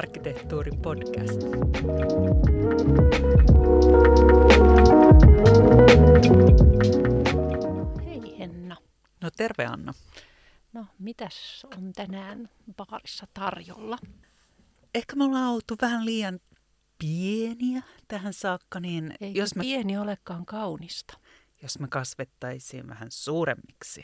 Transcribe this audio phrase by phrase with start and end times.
[0.00, 1.40] Arkkitehtuuri-podcast.
[8.04, 8.76] Hei Henna.
[9.20, 9.94] No terve Anna.
[10.72, 13.98] No, mitäs on tänään baarissa tarjolla?
[14.94, 16.40] Ehkä me ollaan oltu vähän liian
[16.98, 21.18] pieniä tähän saakka, niin Ei jos me, pieni olekaan kaunista,
[21.62, 24.02] jos me kasvettaisiin vähän suuremmiksi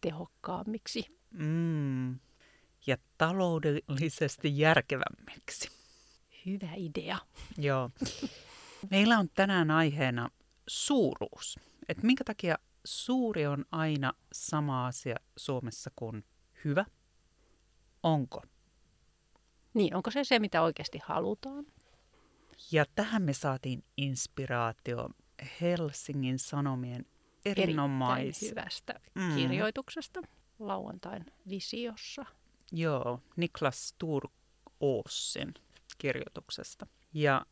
[0.00, 1.18] tehokkaammiksi.
[1.30, 2.18] mm,
[2.86, 5.68] ja taloudellisesti järkevämmiksi.
[6.46, 7.18] Hyvä idea.
[7.58, 7.90] Joo.
[8.90, 10.30] Meillä on tänään aiheena
[10.66, 11.58] suuruus.
[11.88, 16.24] Et minkä takia suuri on aina sama asia Suomessa kuin
[16.64, 16.84] hyvä?
[18.02, 18.42] Onko?
[19.74, 21.66] Niin, onko se se, mitä oikeasti halutaan?
[22.72, 25.08] Ja tähän me saatiin inspiraatio
[25.60, 27.06] Helsingin Sanomien
[27.44, 28.20] erinomais...
[28.42, 29.34] Erittäin hyvästä Mm.
[29.36, 30.22] kirjoituksesta
[30.58, 32.24] lauantain visiossa.
[32.76, 35.54] Joo, Niklas Sturåsin
[35.98, 36.86] kirjoituksesta.
[37.12, 37.46] Ja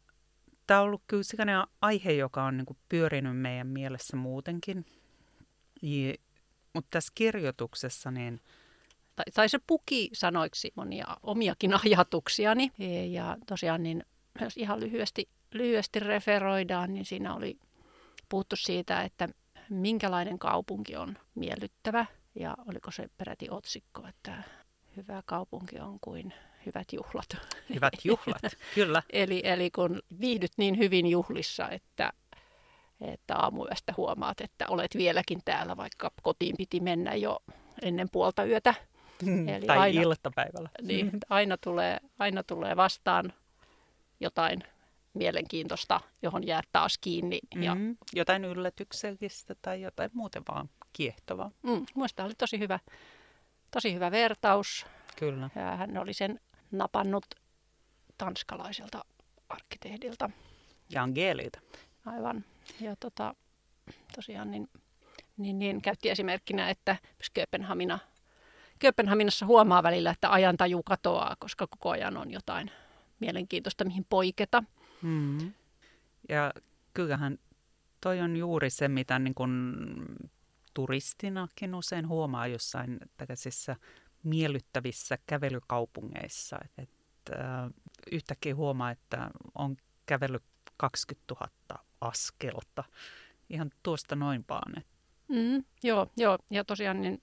[0.66, 4.86] tämä on ollut kyllä sellainen aihe, joka on niinku pyörinyt meidän mielessä muutenkin.
[6.74, 8.40] Mutta tässä kirjoituksessa niin
[9.16, 12.72] Tai, tai se puki sanoiksi monia omiakin ajatuksiani.
[13.08, 14.04] Ja tosiaan, niin
[14.40, 17.58] jos ihan lyhyesti, lyhyesti referoidaan, niin siinä oli
[18.28, 19.28] puhuttu siitä, että
[19.70, 22.06] minkälainen kaupunki on miellyttävä.
[22.34, 24.42] Ja oliko se peräti otsikko, että
[24.96, 26.34] hyvä kaupunki on kuin
[26.66, 27.26] hyvät juhlat.
[27.74, 28.42] hyvät juhlat,
[28.74, 29.02] kyllä.
[29.10, 32.12] Eli, eli kun viihdyt niin hyvin juhlissa, että,
[33.00, 37.38] että aamuyöstä huomaat, että olet vieläkin täällä, vaikka kotiin piti mennä jo
[37.82, 38.74] ennen puolta yötä.
[39.56, 40.68] Eli tai aina- iltapäivällä.
[40.82, 43.32] Niin, aina, tulee, aina tulee vastaan
[44.20, 44.62] jotain
[45.14, 47.38] mielenkiintoista, johon jää taas kiinni.
[47.60, 51.50] Ja, Mm, jotain yllätyksellistä tai jotain muuten vaan kiehtovaa.
[51.62, 52.78] mm, muista oli tosi hyvä,
[53.72, 54.86] tosi hyvä vertaus.
[55.18, 55.50] Kyllä.
[55.56, 56.40] Ja hän oli sen
[56.70, 57.26] napannut
[58.18, 59.04] tanskalaiselta
[59.48, 60.30] arkkitehdilta.
[60.90, 61.60] Ja Angelilta.
[62.06, 62.44] Aivan.
[62.80, 63.34] Ja tota,
[64.14, 64.68] tosiaan niin,
[65.36, 66.96] niin, niin käytti esimerkkinä, että
[67.34, 67.98] Kööpenhamina,
[68.78, 72.70] Kööpenhaminassa huomaa välillä, että ajantaju katoaa, koska koko ajan on jotain
[73.20, 74.64] mielenkiintoista, mihin poiketa.
[75.02, 75.52] Mm.
[76.28, 76.52] Ja
[76.94, 77.38] kyllähän
[78.00, 79.74] toi on juuri se, mitä niin kun
[80.74, 83.76] turistinakin usein huomaa jossain tällaisissa
[84.22, 86.58] miellyttävissä kävelykaupungeissa.
[86.78, 87.70] Että äh,
[88.12, 90.44] yhtäkkiä huomaa, että on kävellyt
[90.76, 91.34] 20
[91.70, 92.84] 000 askelta
[93.50, 94.72] ihan tuosta noin vaan.
[95.28, 97.22] Mm, joo, joo, ja tosiaan niin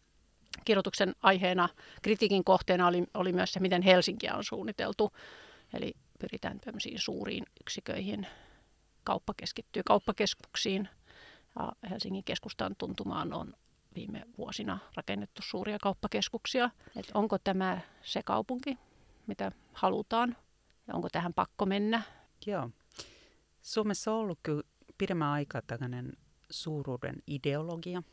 [0.65, 1.69] kirjoituksen aiheena,
[2.01, 5.11] kritiikin kohteena oli, oli myös se, miten Helsinkiä on suunniteltu.
[5.73, 8.27] Eli pyritään tämmöisiin suuriin yksiköihin.
[9.03, 10.89] Kauppa keskittyy kauppakeskuksiin.
[11.89, 13.53] Helsingin keskustan tuntumaan on
[13.95, 16.69] viime vuosina rakennettu suuria kauppakeskuksia.
[16.95, 18.77] Et onko tämä se kaupunki,
[19.27, 20.37] mitä halutaan?
[20.87, 22.01] Ja onko tähän pakko mennä?
[22.45, 22.69] joo.
[23.61, 24.63] Suomessa on ollut kyllä
[24.97, 26.13] pidemmän aikaa tällainen
[26.49, 28.03] suuruuden ideologia.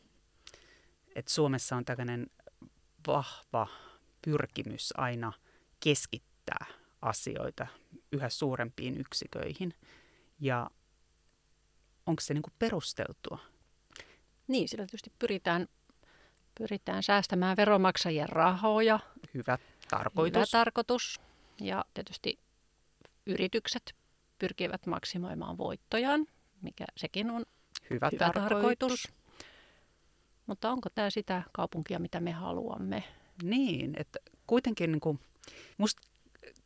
[1.15, 2.27] Et Suomessa on tällainen
[3.07, 3.67] vahva
[4.21, 5.33] pyrkimys aina
[5.79, 6.65] keskittää
[7.01, 7.67] asioita
[8.11, 9.73] yhä suurempiin yksiköihin.
[10.39, 10.69] Ja
[12.07, 13.39] onko se niinku perusteltua?
[14.47, 15.67] Niin, sillä tietysti pyritään,
[16.59, 18.99] pyritään säästämään veronmaksajien rahoja.
[19.33, 19.57] Hyvä Hyvä
[19.89, 20.51] tarkoitus.
[20.51, 21.19] tarkoitus.
[21.61, 22.39] Ja tietysti
[23.25, 23.95] yritykset
[24.39, 26.25] pyrkivät maksimoimaan voittojaan,
[26.61, 27.45] mikä sekin on
[27.89, 29.07] hyvä, hyvä tarkoitus.
[30.45, 33.03] Mutta onko tämä sitä kaupunkia, mitä me haluamme?
[33.43, 35.19] Niin, että kuitenkin niin kuin,
[35.77, 36.07] musta,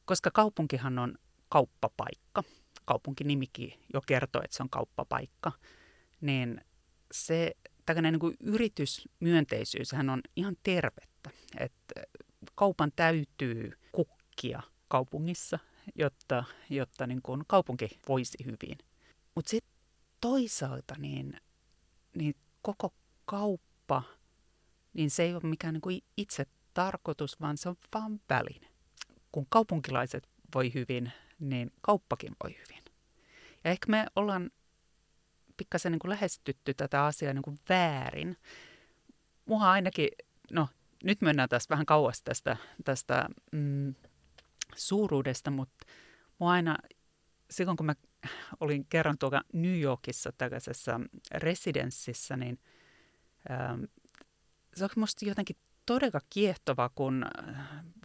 [0.05, 1.15] koska kaupunkihan on
[1.49, 2.43] kauppapaikka,
[2.91, 5.51] kaupunkinimikin jo kertoo, että se on kauppapaikka,
[6.21, 6.61] niin
[7.11, 7.51] se
[7.85, 11.29] tällainen niin kuin yritysmyönteisyys hän on ihan tervettä.
[11.59, 12.01] Että
[12.55, 15.59] kaupan täytyy kukkia kaupungissa,
[15.95, 18.77] jotta, jotta niin kuin kaupunki voisi hyvin.
[19.35, 19.73] Mutta sitten
[20.21, 21.37] toisaalta niin,
[22.15, 22.93] niin koko
[23.25, 24.03] kauppa,
[24.93, 28.67] niin se ei ole mikään niin kuin itse tarkoitus, vaan se on vain väline.
[29.31, 32.80] Kun kaupunkilaiset voi hyvin, niin kauppakin voi hyvin.
[33.63, 34.51] Ja ehkä me ollaan
[35.57, 38.37] pikkasen niin kuin lähestytty tätä asiaa niin kuin väärin.
[39.45, 40.09] Mua ainakin,
[40.51, 40.67] no
[41.03, 43.95] nyt mennään taas vähän kauas tästä, tästä mm,
[44.75, 45.85] suuruudesta, mutta
[46.39, 46.77] mua aina,
[47.49, 47.95] silloin kun mä
[48.59, 50.99] olin kerran tuolla New Yorkissa tällaisessa
[51.31, 52.59] residenssissä, niin
[53.51, 53.83] ähm,
[54.75, 55.55] se on musta jotenkin
[55.85, 57.55] todella kiehtovaa, kun äh,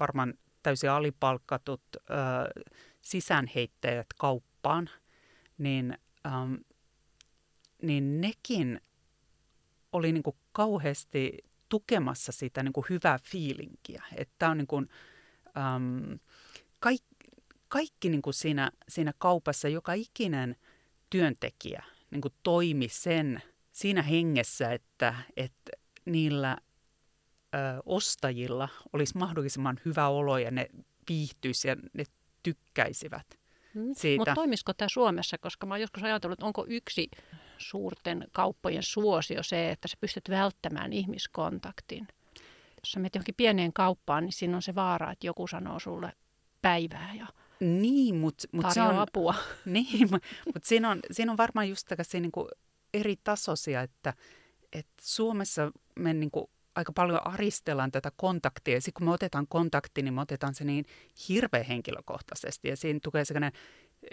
[0.00, 2.64] varmaan täysin alipalkkatut äh,
[3.02, 4.91] sisäänheittäjät kauppaan,
[5.58, 6.55] niin, ähm,
[7.82, 8.81] niin nekin
[9.93, 11.38] oli niin kuin kauheasti
[11.69, 14.03] tukemassa sitä niin kuin hyvää fiilinkiä.
[14.17, 14.88] Että on niin kuin,
[15.56, 16.12] ähm,
[16.81, 17.03] kaik,
[17.69, 20.56] kaikki niin kuin siinä, siinä kaupassa, joka ikinen
[21.11, 23.43] työntekijä niin kuin toimi sen
[23.73, 25.73] siinä hengessä, että, että
[26.05, 26.56] niillä
[27.55, 30.69] ö, ostajilla olisi mahdollisimman hyvä olo ja ne
[31.09, 32.05] viihtyisi ja ne
[32.43, 33.26] tykkäisivät
[33.76, 33.94] Mm.
[33.94, 34.20] siitä.
[34.20, 37.08] Mutta toimisiko tämä Suomessa, koska mä oon joskus ajatellut, että onko yksi
[37.58, 42.08] suurten kauppojen suosio se, että sä pystyt välttämään ihmiskontaktin.
[42.81, 46.12] Jos sä menet johonkin pieneen kauppaan, niin siinä on se vaara, että joku sanoo sulle
[46.62, 47.26] päivää ja
[47.61, 49.34] Niin, mutta mut se on, apua.
[49.64, 50.08] niin,
[50.44, 52.32] mutta siinä on, siinä on varmaan just tällaisia niin
[52.94, 54.14] eri tasoisia, että,
[54.73, 56.46] että Suomessa me niin kuin
[56.76, 58.75] aika paljon aristellaan tätä kontaktia.
[58.75, 60.84] Ja sitten kun me otetaan kontakti, niin me otetaan se niin
[61.28, 62.69] hirveän henkilökohtaisesti.
[62.69, 63.52] Ja siinä tulee sellainen,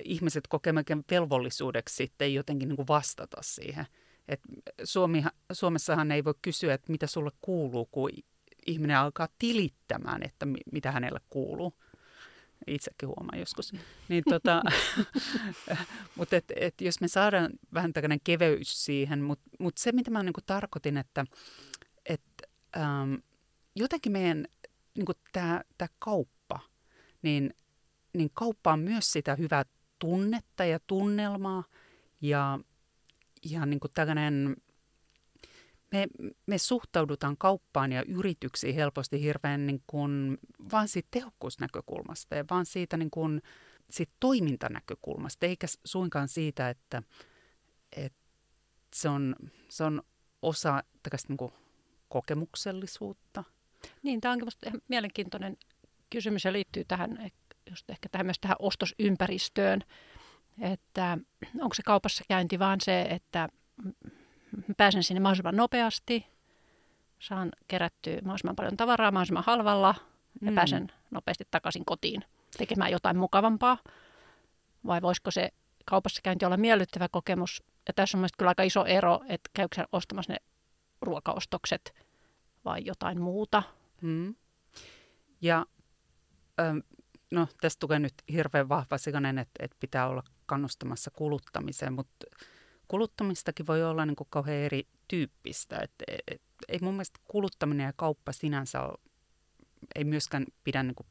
[0.03, 3.85] ihmiset kokee melkein velvollisuudeksi sitten jotenkin niin kuin vastata siihen.
[4.27, 4.39] Et
[4.83, 8.09] Suomi, Suomessahan ei voi kysyä, että mitä sulle kuuluu, kun
[8.67, 11.73] ihminen alkaa tilittämään, että mi, mitä hänelle kuuluu.
[12.67, 13.73] Itsekin huomaan joskus.
[14.09, 14.61] Niin tota,
[16.17, 20.23] mutta et, et jos me saadaan vähän tällainen keveys siihen, mutta mut se mitä mä
[20.23, 21.25] niinku tarkoitin, että
[22.77, 23.13] ähm,
[23.75, 24.47] jotenkin meidän
[24.95, 25.63] niinku tämä
[25.99, 26.59] kauppa,
[27.21, 27.53] niin,
[28.13, 29.65] niin kauppa on myös sitä hyvää
[29.99, 31.63] tunnetta ja tunnelmaa
[32.21, 32.59] ja,
[33.51, 34.55] ja niinku tällainen
[35.93, 36.07] me,
[36.45, 40.37] me suhtaudutaan kauppaan ja yrityksiin helposti hirveän niin kuin,
[40.71, 43.41] vaan siitä tehokkuusnäkökulmasta ja vaan siitä, niin kuin,
[43.89, 47.03] siitä toimintanäkökulmasta, eikä suinkaan siitä, että,
[47.91, 48.19] että
[48.95, 49.35] se, on,
[49.69, 50.03] se on
[50.41, 51.53] osa tällaista niin kuin
[52.13, 53.43] kokemuksellisuutta.
[54.03, 55.57] Niin, tämä onkin ihan mielenkiintoinen
[56.09, 57.31] kysymys ja liittyy tähän,
[57.69, 59.81] just ehkä tähän myös tähän ostosympäristöön,
[60.61, 61.17] että
[61.61, 63.49] onko se kaupassa käynti vaan se, että
[64.77, 66.25] pääsen sinne mahdollisimman nopeasti,
[67.19, 69.95] saan kerättyä mahdollisimman paljon tavaraa mahdollisimman halvalla
[70.41, 70.55] ja mm.
[70.55, 72.23] pääsen nopeasti takaisin kotiin
[72.57, 73.77] tekemään jotain mukavampaa.
[74.85, 75.49] Vai voisiko se
[75.85, 77.63] kaupassa käynti olla miellyttävä kokemus?
[77.87, 80.37] Ja tässä on mielestäni kyllä aika iso ero, että käykö ostamassa ne
[81.03, 81.93] ruokaostokset
[82.65, 83.63] vai jotain muuta.
[84.01, 84.35] Mm.
[85.41, 85.65] Ja
[87.31, 92.25] no, tästä tulee nyt hirveän vahva sikainen, että, että pitää olla kannustamassa kuluttamiseen, mutta
[92.87, 95.79] kuluttamistakin voi olla niin kuin kauhean erityyppistä.
[95.79, 95.91] Et,
[96.27, 98.97] et, ei mun mielestä kuluttaminen ja kauppa sinänsä ole,
[99.95, 101.07] ei myöskään pidä niin kuin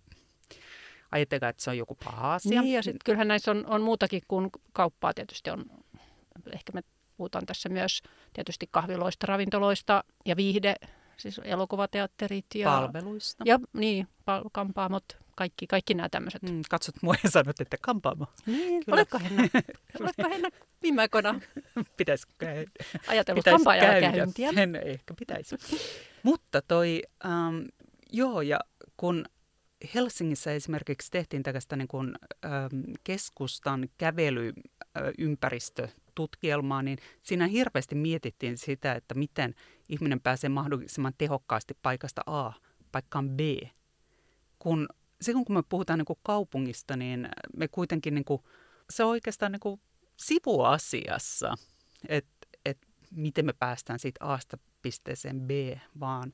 [1.13, 2.63] ajatella, että se on joku paha asia.
[2.63, 5.65] Niin, ja sitten kyllähän näissä on, on muutakin kuin kauppaa tietysti on.
[6.53, 6.83] Ehkä me
[7.23, 8.03] puhutaan tässä myös
[8.33, 10.75] tietysti kahviloista, ravintoloista ja viihde,
[11.17, 12.47] siis elokuvateatterit.
[12.55, 13.45] Ja, Palveluista.
[13.47, 15.05] Ja niin, pal- kampaamot,
[15.37, 16.43] kaikki, kaikki nämä tämmöiset.
[16.43, 18.27] Mm, katsot mua ja sanot, että kampaamo.
[18.47, 18.97] Niin, Kyllä.
[18.97, 19.43] oletko Henna,
[20.01, 20.49] oletko Henna
[20.83, 21.41] viime aikoina
[21.97, 22.67] Pitäisikö
[23.07, 24.51] ajatellut kampaajakäyntiä?
[24.57, 25.57] En ehkä pitäisi.
[26.23, 27.69] Mutta toi, um,
[28.13, 28.61] joo, ja
[28.97, 29.25] kun
[29.95, 35.89] Helsingissä esimerkiksi tehtiin tällaista niin kuin, um, keskustan kävelyympäristö
[36.83, 39.55] niin siinä hirveästi mietittiin sitä, että miten
[39.89, 42.53] ihminen pääsee mahdollisimman tehokkaasti paikasta A
[42.93, 43.41] paikkaan B.
[44.59, 44.89] Kun,
[45.21, 48.43] silloin kun me puhutaan niin kuin kaupungista, niin me kuitenkin, niin kuin,
[48.91, 49.81] se on oikeastaan niin kuin
[50.17, 51.55] sivuasiassa,
[52.09, 52.79] että et
[53.11, 54.39] miten me päästään siitä A
[54.83, 55.51] pisteeseen B,
[56.01, 56.33] vaan,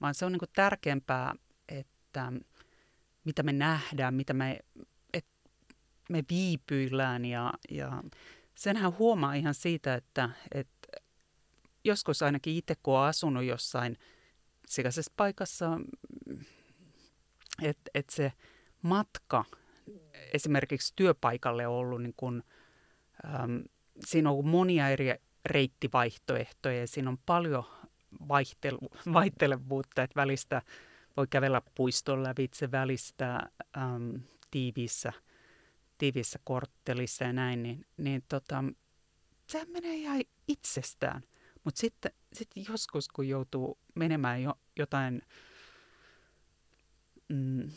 [0.00, 1.34] vaan se on niin kuin tärkeämpää,
[1.68, 2.32] että
[3.24, 4.58] mitä me nähdään, mitä me,
[6.08, 8.02] me viipyillään ja, ja
[8.56, 10.88] senhän huomaa ihan siitä, että, että
[11.84, 13.98] joskus ainakin itse kun olen asunut jossain
[14.66, 15.80] sellaisessa paikassa,
[17.62, 18.32] että, että se
[18.82, 19.44] matka
[20.32, 22.42] esimerkiksi työpaikalle on ollut niin kuin,
[23.24, 23.64] äm,
[24.04, 25.14] siinä on ollut monia eri
[25.46, 27.64] reittivaihtoehtoja ja siinä on paljon
[28.28, 28.78] vaihtelu,
[29.12, 30.62] vaihtelevuutta, että välistä
[31.16, 33.40] voi kävellä puiston lävitse välistä
[33.76, 34.20] äm,
[34.50, 35.12] tiiviissä,
[35.98, 38.64] tiiviissä korttelissa ja näin, niin, niin tota,
[39.46, 41.22] sehän menee ihan itsestään.
[41.64, 45.22] Mutta sitten sit joskus, kun joutuu menemään jo, jotain...
[47.28, 47.70] Mm,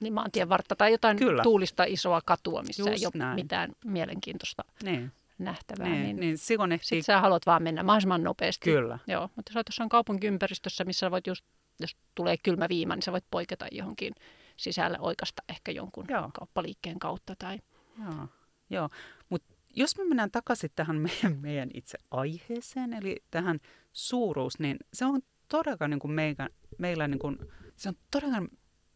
[0.00, 1.42] niin maantien vartta tai jotain Kyllä.
[1.42, 3.34] tuulista isoa katua, missä Just ei ole näin.
[3.34, 5.12] mitään mielenkiintoista niin.
[5.38, 5.88] nähtävää.
[5.88, 6.86] Niin, niin, niin silloin ehtii...
[6.86, 8.70] Sitten sä haluat vaan mennä mahdollisimman nopeasti.
[8.70, 8.98] Kyllä.
[9.06, 11.44] Joo, mutta jos olet jossain kaupunkiympäristössä, missä voit just,
[11.80, 14.14] jos tulee kylmä viima, niin sä voit poiketa johonkin
[14.56, 16.30] sisälle oikasta ehkä jonkun Joo.
[16.34, 17.34] kauppaliikkeen kautta.
[17.38, 17.58] Tai...
[17.98, 18.28] Joo,
[18.70, 18.88] Joo.
[19.28, 23.58] mutta jos me mennään takaisin tähän meidän, meidän itse aiheeseen, eli tähän
[23.92, 27.38] suuruus, niin se on todella niin kuin meillä, meillä niin kuin,
[27.76, 28.42] se on todella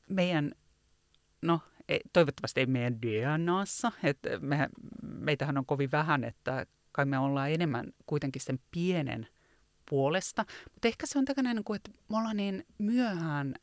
[0.09, 0.53] meidän,
[1.43, 4.69] no ei, toivottavasti ei meidän DNAssa, että me,
[5.03, 9.29] meitähän on kovin vähän, että kai me ollaan enemmän kuitenkin sen pienen
[9.91, 13.55] puolesta, mutta ehkä se on tällainen, niin kuin, että me ollaan niin myöhään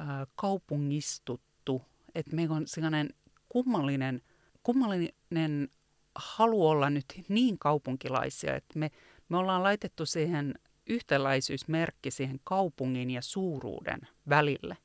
[0.00, 1.82] äh, kaupungistuttu,
[2.14, 3.10] että meillä on sellainen
[3.48, 4.22] kummallinen,
[4.62, 5.68] kummallinen
[6.14, 8.90] halu olla nyt niin kaupunkilaisia, että me,
[9.28, 10.54] me ollaan laitettu siihen
[10.86, 14.76] yhtäläisyysmerkki siihen kaupungin ja suuruuden välille.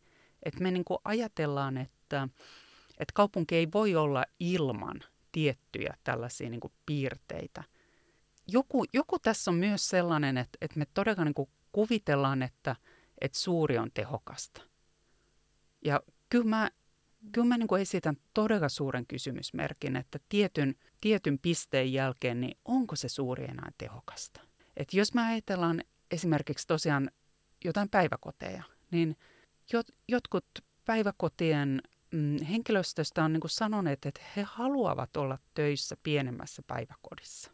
[0.43, 2.27] Että me niin ajatellaan, että,
[2.99, 4.99] että kaupunki ei voi olla ilman
[5.31, 7.63] tiettyjä tällaisia niin piirteitä.
[8.47, 12.75] Joku, joku tässä on myös sellainen, että, että me todella niin kuvitellaan, että,
[13.21, 14.72] että suuri on tehokasta.
[15.85, 16.71] Ja kyllä mä,
[17.31, 23.09] kyllä mä niin esitän todella suuren kysymysmerkin, että tietyn, tietyn pisteen jälkeen, niin onko se
[23.09, 24.41] suuri enää tehokasta?
[24.77, 27.11] Et jos me ajatellaan esimerkiksi tosiaan
[27.65, 29.15] jotain päiväkoteja, niin
[29.73, 30.45] jot, jotkut
[30.85, 37.51] päiväkotien mm, henkilöstöstä on niin sanoneet, että he haluavat olla töissä pienemmässä päiväkodissa.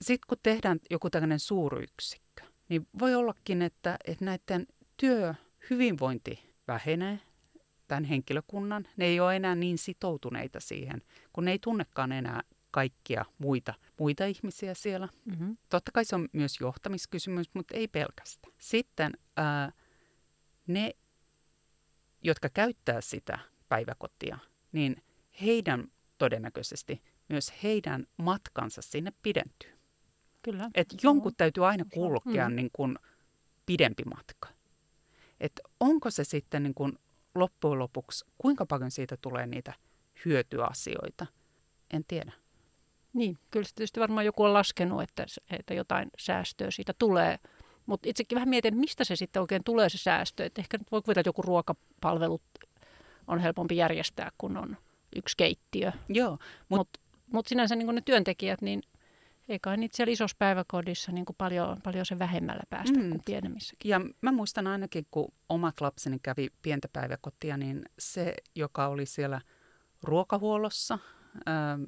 [0.00, 7.20] Sitten kun tehdään joku tällainen suuryksikkö, niin voi ollakin, että, että näiden työhyvinvointi vähenee
[7.88, 8.88] tämän henkilökunnan.
[8.96, 11.02] Ne ei ole enää niin sitoutuneita siihen,
[11.32, 15.08] kun ne ei tunnekaan enää kaikkia muita, muita ihmisiä siellä.
[15.24, 15.56] Mm-hmm.
[15.68, 18.54] Totta kai se on myös johtamiskysymys, mutta ei pelkästään.
[18.58, 19.72] Sitten ää,
[20.66, 20.90] ne,
[22.22, 23.38] jotka käyttää sitä
[23.68, 24.38] päiväkotia,
[24.72, 25.02] niin
[25.42, 25.88] heidän
[26.18, 29.70] todennäköisesti myös heidän matkansa sinne pidentyy.
[30.42, 30.70] Kyllä.
[30.74, 32.56] Et jonkun täytyy aina kulkea mm.
[32.56, 32.98] niin kuin
[33.66, 34.48] pidempi matka.
[35.40, 36.98] Et onko se sitten niin kuin
[37.38, 39.72] loppujen lopuksi, kuinka paljon siitä tulee niitä
[40.24, 41.26] hyötyasioita,
[41.90, 42.32] en tiedä.
[43.12, 47.38] Niin, kyllä se tietysti varmaan joku on laskenut, että, että jotain säästöä siitä tulee.
[47.86, 50.44] Mutta itsekin vähän mietin, mistä se sitten oikein tulee se säästö.
[50.44, 52.42] Että ehkä nyt voi kuvitella, että joku ruokapalvelut
[53.26, 54.76] on helpompi järjestää, kun on
[55.16, 55.92] yksi keittiö.
[56.08, 56.38] Joo.
[56.68, 58.82] Mutta mut, mut sinänsä niin ne työntekijät, niin
[59.48, 63.10] ei kai niitä siellä isossa päiväkodissa niin kuin paljon, paljon se vähemmällä päästä mm.
[63.10, 63.88] kuin pienemmissäkin.
[63.88, 69.40] Ja mä muistan ainakin, kun omat lapseni kävi pientä päiväkotia, niin se, joka oli siellä
[70.02, 70.98] ruokahuollossa,
[71.48, 71.82] ähm,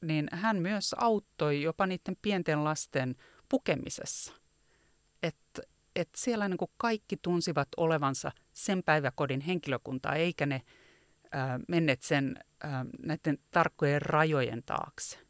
[0.00, 3.16] niin hän myös auttoi jopa niiden pienten lasten
[3.48, 4.32] pukemisessa.
[5.22, 5.62] Että
[5.96, 10.62] et siellä niin kuin kaikki tunsivat olevansa sen päiväkodin henkilökuntaa, eikä ne
[11.32, 15.27] ää, menneet sen ää, näiden tarkkojen rajojen taakse.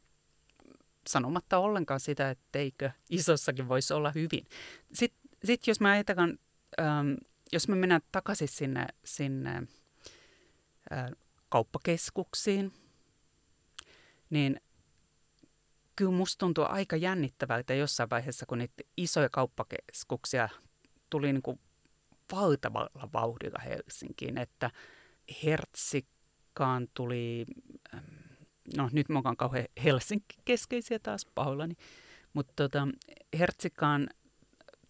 [1.07, 4.47] Sanomatta ollenkaan sitä, etteikö isossakin voisi olla hyvin.
[4.93, 6.39] Sitten sit jos mä ajatellaan,
[6.77, 7.03] ää,
[7.51, 9.63] jos me mennään takaisin sinne, sinne
[10.89, 11.11] ää,
[11.49, 12.73] kauppakeskuksiin,
[14.29, 14.61] niin
[15.95, 20.49] kyllä musta tuntuu aika jännittävältä jossain vaiheessa, kun niitä isoja kauppakeskuksia
[21.09, 21.59] tuli niin kuin
[22.31, 24.71] valtavalla vauhdilla Helsinkiin, että
[25.43, 27.45] Hertsikkaan tuli,
[28.77, 31.75] no nyt mä oon kauhean Helsinki-keskeisiä taas pahoillani,
[32.33, 32.87] mutta tota,
[33.39, 34.09] Hertsikkaan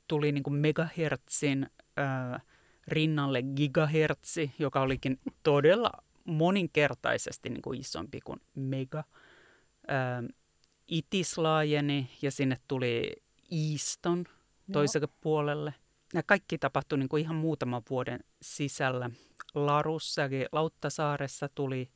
[0.08, 1.70] tuli niin kuin megahertsin
[2.00, 2.42] äh,
[2.88, 5.92] rinnalle gigahertsi, joka olikin todella
[6.26, 9.04] moninkertaisesti niin kuin isompi kuin mega.
[9.92, 10.36] Äh,
[10.88, 13.12] Itis laajeni ja sinne tuli
[13.52, 14.26] Iiston
[14.72, 15.14] toiselle no.
[15.22, 15.74] puolelle.
[16.14, 19.10] Nämä kaikki tapahtui niin kuin ihan muutaman vuoden sisällä.
[19.56, 21.90] Larussa eli Lauttasaaressa tuli,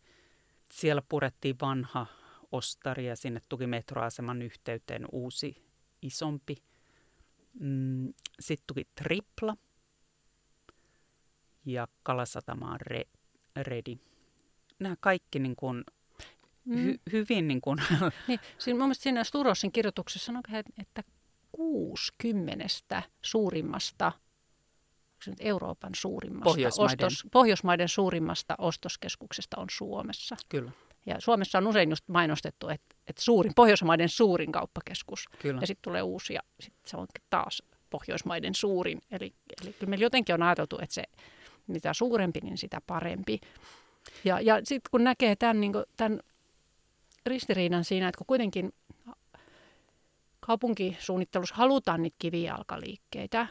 [0.74, 2.06] siellä purettiin vanha
[2.52, 5.66] ostari ja sinne tuli metroaseman yhteyteen uusi,
[6.02, 6.56] isompi.
[7.60, 9.58] Mm, Sitten tuli Tripla
[11.66, 13.04] ja Kalasatamaan re,
[13.56, 13.98] Redi.
[14.80, 15.84] Nämä kaikki niin kuin
[16.70, 17.00] hy, mm.
[17.12, 17.80] hyvin niin kuin...
[18.28, 20.42] Niin, siinä, mun mielestä siinä Sturossin kirjoituksessa sanoo,
[20.82, 21.04] että
[21.52, 24.12] 60 suurimmasta
[25.40, 27.06] Euroopan suurimmasta Pohjoismaiden.
[27.06, 30.38] Ostos, Pohjoismaiden suurimmasta ostoskeskuksesta on Suomessa.
[30.50, 30.72] Kyllä.
[31.06, 35.30] Ja Suomessa on usein just mainostettu, että, että suurin, Pohjoismaiden suurin kauppakeskus.
[35.42, 35.62] Kyllä.
[35.62, 39.02] Ja sitten tulee uusi ja sitten se on taas Pohjoismaiden suurin.
[39.12, 41.04] Eli, eli kyllä meillä jotenkin on ajateltu, että se
[41.68, 43.40] mitä suurempi, niin sitä parempi.
[44.24, 46.20] Ja, ja sitten kun näkee tämän, niin kuin, tämän
[47.26, 48.74] ristiriidan siinä, että kun kuitenkin
[50.40, 53.48] kaupunkisuunnittelussa halutaan niitä kivijalkaliikkeitä,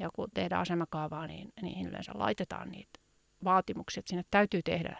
[0.00, 3.00] ja kun tehdään asemakaavaa, niin niihin yleensä laitetaan niitä
[3.44, 4.96] vaatimuksia, että sinne täytyy tehdä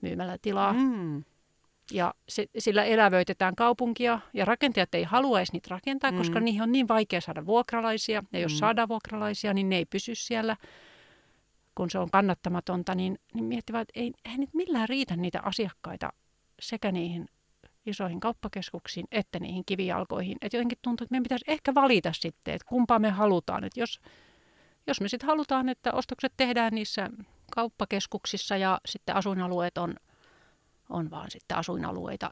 [0.00, 0.72] myymällä tilaa.
[0.72, 1.24] Mm.
[1.92, 6.18] Ja se, sillä elävöitetään kaupunkia, ja rakentajat ei haluaisi niitä rakentaa, mm.
[6.18, 8.58] koska niihin on niin vaikea saada vuokralaisia, ja jos mm.
[8.58, 10.56] saadaan vuokralaisia, niin ne ei pysy siellä
[11.74, 16.12] kun se on kannattamatonta, niin, niin miettivät, että ei, ei nyt millään riitä niitä asiakkaita
[16.60, 17.26] sekä niihin
[17.86, 20.36] isoihin kauppakeskuksiin että niihin kivijalkoihin.
[20.40, 23.64] Että jotenkin tuntuu, että meidän pitäisi ehkä valita sitten, että kumpaa me halutaan.
[23.64, 24.00] Että jos,
[24.86, 27.10] jos me sitten halutaan, että ostokset tehdään niissä
[27.54, 29.94] kauppakeskuksissa ja sitten asuinalueet on,
[30.88, 32.30] on vaan sitten asuinalueita.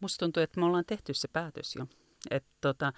[0.00, 1.86] Musta tuntuu, että me ollaan tehty se päätös jo.
[2.30, 2.92] Että tota,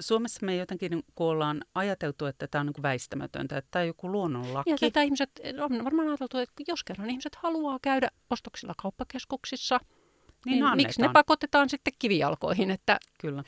[0.00, 4.12] Suomessa me jotenkin niin ollaan ajateltu, että tämä on niin väistämätöntä, että tämä on joku
[4.12, 4.70] luonnonlaki.
[4.70, 9.80] Ja tätä ihmiset, on varmaan ajateltu, että jos kerran ihmiset haluaa käydä ostoksilla kauppakeskuksissa,
[10.46, 12.70] niin, niin miksi ne pakotetaan sitten kivijalkoihin?
[12.70, 13.44] Että, Kyllä.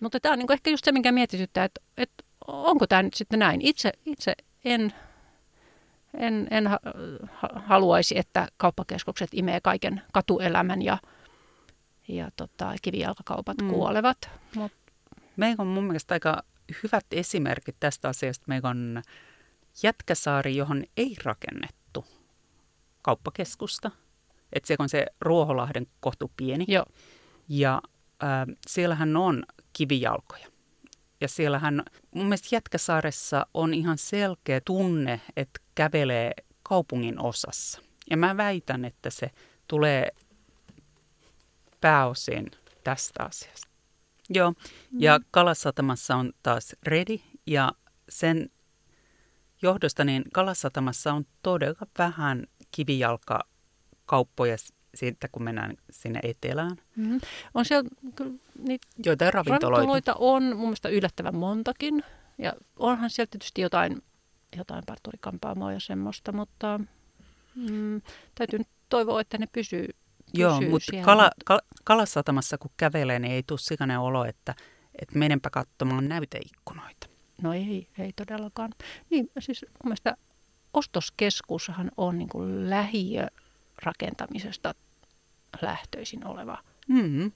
[0.00, 3.38] Mutta tämä on niin ehkä just se, minkä mietityttää, että, että onko tämä nyt sitten
[3.38, 3.60] näin.
[3.60, 4.34] Itse, itse
[4.64, 4.94] en,
[6.14, 6.70] en, en
[7.54, 10.98] haluaisi, että kauppakeskukset imee kaiken katuelämän ja,
[12.08, 13.68] ja tota, kivijalkakaupat mm.
[13.68, 14.30] kuolevat.
[14.54, 14.72] Mut.
[15.36, 16.42] Meillä on mun mielestä aika
[16.82, 18.44] hyvät esimerkit tästä asiasta.
[18.48, 19.02] Meillä on
[19.82, 22.04] Jätkäsaari, johon ei rakennettu
[23.02, 23.90] kauppakeskusta.
[24.52, 26.64] Että se on se Ruoholahden kohtu pieni.
[26.68, 26.86] Joo.
[27.48, 27.82] Ja
[28.22, 29.42] äh, siellähän on
[29.72, 30.46] kivijalkoja.
[31.20, 31.82] Ja siellähän
[32.14, 37.80] mun mielestä Jätkäsaaressa on ihan selkeä tunne, että kävelee kaupungin osassa.
[38.10, 39.30] Ja mä väitän, että se
[39.68, 40.08] tulee
[41.80, 42.50] pääosin
[42.84, 43.68] tästä asiasta.
[44.28, 44.54] Joo,
[44.98, 45.24] ja mm.
[45.30, 47.72] Kalasatamassa on taas ready ja
[48.08, 48.50] sen
[49.62, 52.46] johdosta niin Kalasatamassa on todella vähän
[54.10, 54.56] kivijalkakauppoja
[54.94, 56.76] siitä, kun mennään sinne etelään.
[56.96, 57.20] Mm-hmm.
[57.54, 59.70] On siellä kyllä niitä Joitain ravintoloita.
[59.70, 62.04] ravintoloita on mun mielestä yllättävän montakin.
[62.38, 64.02] Ja onhan siellä tietysti jotain,
[64.56, 66.80] jotain parturikampaamoa ja semmoista, mutta
[67.54, 68.02] mm,
[68.34, 69.94] täytyy nyt toivoa, että ne pysyy, pysyy
[70.34, 74.54] Joo, mutta kala, kal, Kalasatamassa kun kävelee, niin ei tule sikainen olo, että,
[75.02, 77.06] että menenpä katsomaan näyteikkunoita.
[77.42, 78.70] No ei, ei todellakaan.
[79.10, 80.16] Niin, siis mun mielestä
[80.74, 83.26] ostoskeskushan on niin kuin lähiö
[83.82, 84.74] rakentamisesta
[85.62, 86.58] lähtöisin oleva
[86.88, 87.32] mm-hmm.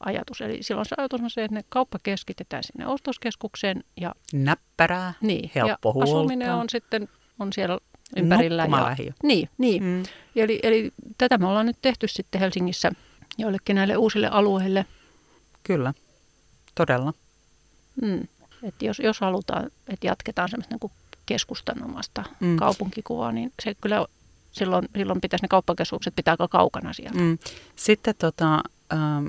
[0.00, 0.40] ajatus.
[0.40, 3.84] Eli silloin se ajatus on se, että ne kauppa keskitetään sinne ostoskeskukseen.
[4.00, 6.18] Ja, Näppärää, niin, helppo ja huoltaa.
[6.18, 7.08] asuminen on sitten
[7.38, 7.78] on siellä
[8.16, 8.62] ympärillä.
[8.62, 9.82] Ja, niin, niin.
[9.82, 10.02] Mm.
[10.36, 12.92] Eli, eli tätä me ollaan nyt tehty sitten Helsingissä
[13.38, 14.86] joillekin näille uusille alueille.
[15.62, 15.94] Kyllä,
[16.74, 17.12] todella.
[18.02, 18.28] Mm.
[18.62, 20.92] Et jos, jos halutaan, että jatketaan semmoista niin
[21.26, 22.56] keskustanomasta mm.
[22.56, 24.06] kaupunkikuvaa, niin se kyllä
[24.52, 27.18] silloin, silloin pitäisi ne kauppakeskukset pitää aika kaukana sieltä.
[27.18, 27.38] Mm.
[27.76, 28.62] Sitten tota,
[28.92, 29.26] ähm,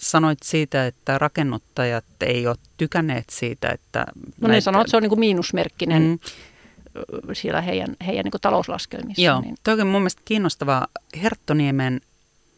[0.00, 4.04] sanoit siitä, että rakennuttajat ei ole tykänneet siitä, että...
[4.14, 4.52] No näitä...
[4.54, 6.18] ne sanoo, että se on niin kuin miinusmerkkinen mm.
[7.32, 9.22] siellä heidän, heidän niin kuin talouslaskelmissa.
[9.22, 9.56] Joo, niin.
[9.80, 10.86] on mun mielestä kiinnostava
[11.22, 12.00] Herttoniemen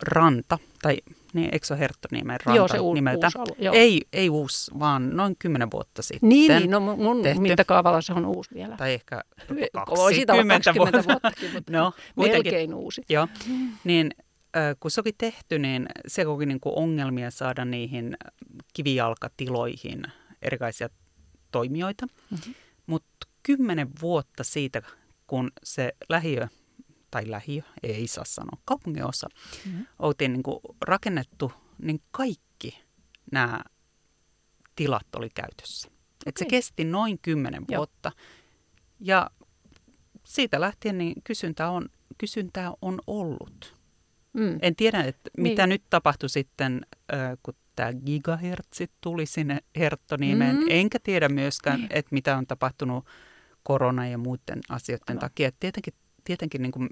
[0.02, 0.98] ranta, tai
[1.34, 3.26] niin, eikö se ole Herttoniemen ranta joo, se u- nimeltä?
[3.26, 3.74] Uusi alue, joo.
[3.74, 6.28] Ei, ei uusi, vaan noin kymmenen vuotta sitten.
[6.28, 7.40] Niin, niin no mun tehty.
[7.40, 8.76] mittakaavalla se on uusi vielä.
[8.76, 9.22] Tai ehkä
[9.72, 11.04] 20 vuotta.
[11.08, 13.02] vuottakin, mutta no, melkein uusi.
[13.08, 13.28] Joo,
[13.84, 14.10] niin
[14.80, 18.16] kun se oli tehty, niin se oli niin kuin ongelmia saada niihin
[18.72, 20.02] kivijalkatiloihin
[20.42, 20.88] erilaisia
[21.50, 22.06] toimijoita.
[22.06, 22.54] Mm-hmm.
[22.86, 24.82] Mutta kymmenen vuotta siitä,
[25.26, 26.48] kun se lähiö
[27.14, 29.28] tai lähiö, ei saa sanoa, kaupunginosa,
[29.66, 29.86] mm-hmm.
[29.98, 32.80] oltiin niin kuin rakennettu, niin kaikki
[33.32, 33.60] nämä
[34.76, 35.88] tilat oli käytössä.
[35.88, 35.98] Okay.
[36.26, 38.12] Et se kesti noin kymmenen vuotta.
[39.00, 39.30] Ja
[40.24, 43.76] siitä lähtien niin kysyntä on, kysyntää on ollut.
[44.32, 44.58] Mm.
[44.62, 45.74] En tiedä, että mitä niin.
[45.74, 46.86] nyt tapahtui sitten,
[47.42, 50.56] kun tämä gigahertsit tuli sinne Herttoniemeen.
[50.56, 50.66] Mm.
[50.68, 51.90] Enkä tiedä myöskään, niin.
[51.90, 53.06] että mitä on tapahtunut
[53.62, 55.20] korona ja muiden asioiden no.
[55.20, 55.52] takia.
[55.60, 56.88] tietenkin tietenkin niin kuin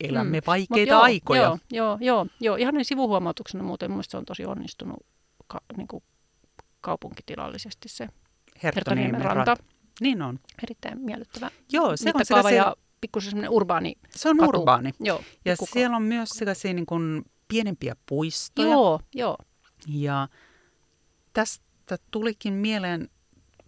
[0.00, 0.46] elämme mm.
[0.46, 1.42] vaikeita joo, aikoja.
[1.42, 2.56] Joo, joo, joo, joo.
[2.56, 5.06] Ihan niin sivuhuomautuksena muuten mielestäni se on tosi onnistunut
[5.46, 6.02] ka, niin kuin
[6.80, 8.08] kaupunkitilallisesti se
[8.62, 9.44] Herttoniemen ranta.
[9.44, 9.64] ranta.
[10.00, 10.40] Niin on.
[10.62, 12.56] Erittäin miellyttävä Joo, se on sellaisia...
[12.56, 14.48] ja pikkusen semmoinen urbaani Se on katu.
[14.48, 14.90] urbaani.
[15.00, 18.68] Joo, ja siellä on myös sellaisia niin kuin pienempiä puistoja.
[18.68, 19.36] Joo, joo.
[19.88, 20.28] Ja
[21.32, 23.08] tästä tulikin mieleen,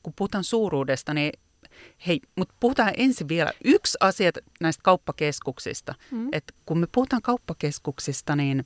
[0.02, 1.32] kun puhutaan suuruudesta, niin
[2.06, 5.94] Hei, mutta puhutaan ensin vielä yksi asia näistä kauppakeskuksista.
[6.10, 6.28] Mm.
[6.32, 8.64] Et kun me puhutaan kauppakeskuksista, niin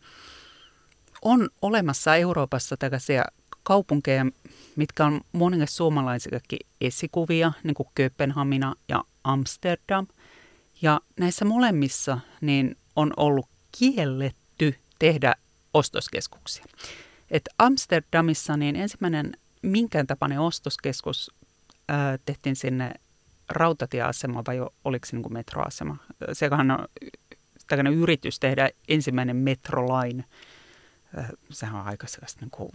[1.23, 3.25] on olemassa Euroopassa tällaisia
[3.63, 4.27] kaupunkeja,
[4.77, 10.07] mitkä on monille suomalaisillekin esikuvia, niin kuin Kööpenhamina ja Amsterdam.
[10.83, 13.49] Ja näissä molemmissa niin on ollut
[13.79, 15.35] kielletty tehdä
[15.75, 16.65] ostoskeskuksia.
[17.31, 21.31] Et Amsterdamissa niin ensimmäinen minkään tapainen ostoskeskus
[21.89, 22.93] ää, tehtiin sinne
[23.49, 25.97] rautatieasema vai oliko se niin kuin metroasema.
[26.33, 26.89] Sehän on
[27.67, 30.25] tällainen yritys tehdä ensimmäinen metrolain.
[31.51, 32.71] Sehän on aika sellaista, niin kuin,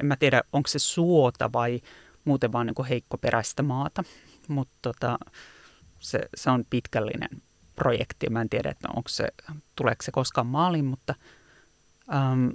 [0.00, 1.80] en mä tiedä onko se suota vai
[2.24, 4.04] muuten vaan niin kuin heikkoperäistä maata,
[4.48, 5.18] mutta tota,
[5.98, 7.42] se, se on pitkällinen
[7.76, 8.30] projekti.
[8.30, 9.28] Mä en tiedä, että onko se,
[9.76, 11.14] tuleeko se koskaan maaliin, mutta,
[12.14, 12.48] ähm,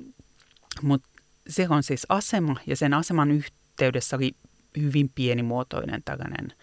[0.81, 1.07] mutta
[1.47, 4.35] se on siis asema ja sen aseman yhteydessä oli
[4.77, 6.53] hyvin pienimuotoinen tällainen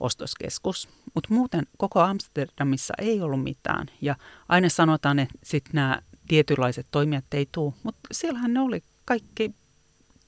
[0.00, 0.88] ostoskeskus.
[1.14, 3.86] Mutta muuten koko Amsterdamissa ei ollut mitään.
[4.00, 4.16] Ja
[4.48, 7.72] aina sanotaan, että sitten nämä tietynlaiset toimijat ei tule.
[7.82, 9.54] Mutta siellähän ne oli kaikki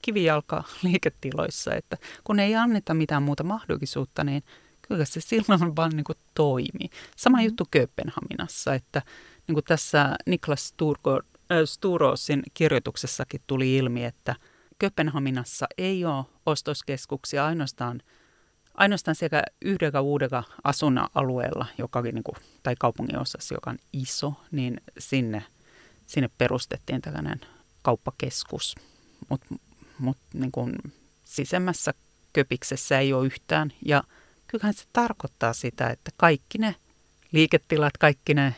[0.01, 4.43] kivijalka-liiketiloissa, että kun ei anneta mitään muuta mahdollisuutta, niin
[4.81, 6.89] kyllä se silloin vaan niin kuin toimii.
[7.17, 7.43] Sama mm.
[7.43, 9.01] juttu Kööpenhaminassa, että
[9.47, 14.35] niin kuin tässä Niklas Sturgo, äh, Sturosin kirjoituksessakin tuli ilmi, että
[14.79, 18.01] Kööpenhaminassa ei ole ostoskeskuksia ainoastaan–
[18.73, 24.33] ainoastaan sekä yhdellä uudella asunnan alueella, joka, niin kuin, tai kaupungin osassa, joka on iso,
[24.51, 25.43] niin sinne,
[26.07, 27.41] sinne perustettiin tällainen
[27.81, 28.75] kauppakeskus.
[29.29, 29.55] Mutta
[29.99, 30.51] mut, niin
[31.23, 31.93] sisemmässä
[32.33, 33.73] köpiksessä ei ole yhtään.
[33.85, 34.03] Ja
[34.47, 36.75] kyllähän se tarkoittaa sitä, että kaikki ne
[37.31, 38.55] liiketilat, kaikki ne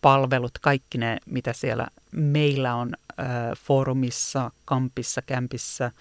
[0.00, 3.26] palvelut, kaikki ne, mitä siellä meillä on äh,
[3.56, 5.90] foorumissa, kampissa, kämpissä–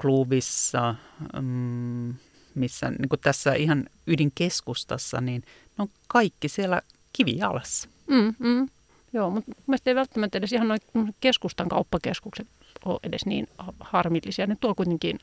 [0.00, 0.94] klubissa,
[1.40, 2.14] mm,
[2.54, 5.42] missä niin kuin tässä ihan ydinkeskustassa, niin
[5.78, 7.88] ne on kaikki siellä kivijalassa.
[8.06, 8.68] Mm, mm.
[9.12, 10.80] Joo, mutta mielestäni ei välttämättä edes ihan noin
[11.20, 12.46] keskustan kauppakeskukset
[12.84, 13.48] ole edes niin
[13.80, 14.46] harmillisia.
[14.46, 15.18] Ne tuo kuitenkin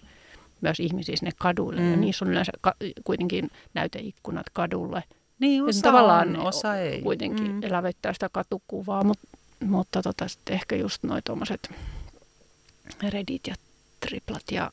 [0.62, 1.92] myös ihmisiä sinne kaduille mm.
[1.92, 5.04] ja niissä on yleensä ka- kuitenkin näyteikkunat kadulle.
[5.40, 7.02] Niin, osa tavallaan on, osa ei.
[7.02, 7.64] kuitenkin mm.
[7.64, 9.28] elävöittää sitä katukuvaa, mutta,
[9.66, 11.72] mutta tota, sitten ehkä just noin tuommoiset
[13.10, 13.56] Reddit ja
[14.00, 14.72] triplat ja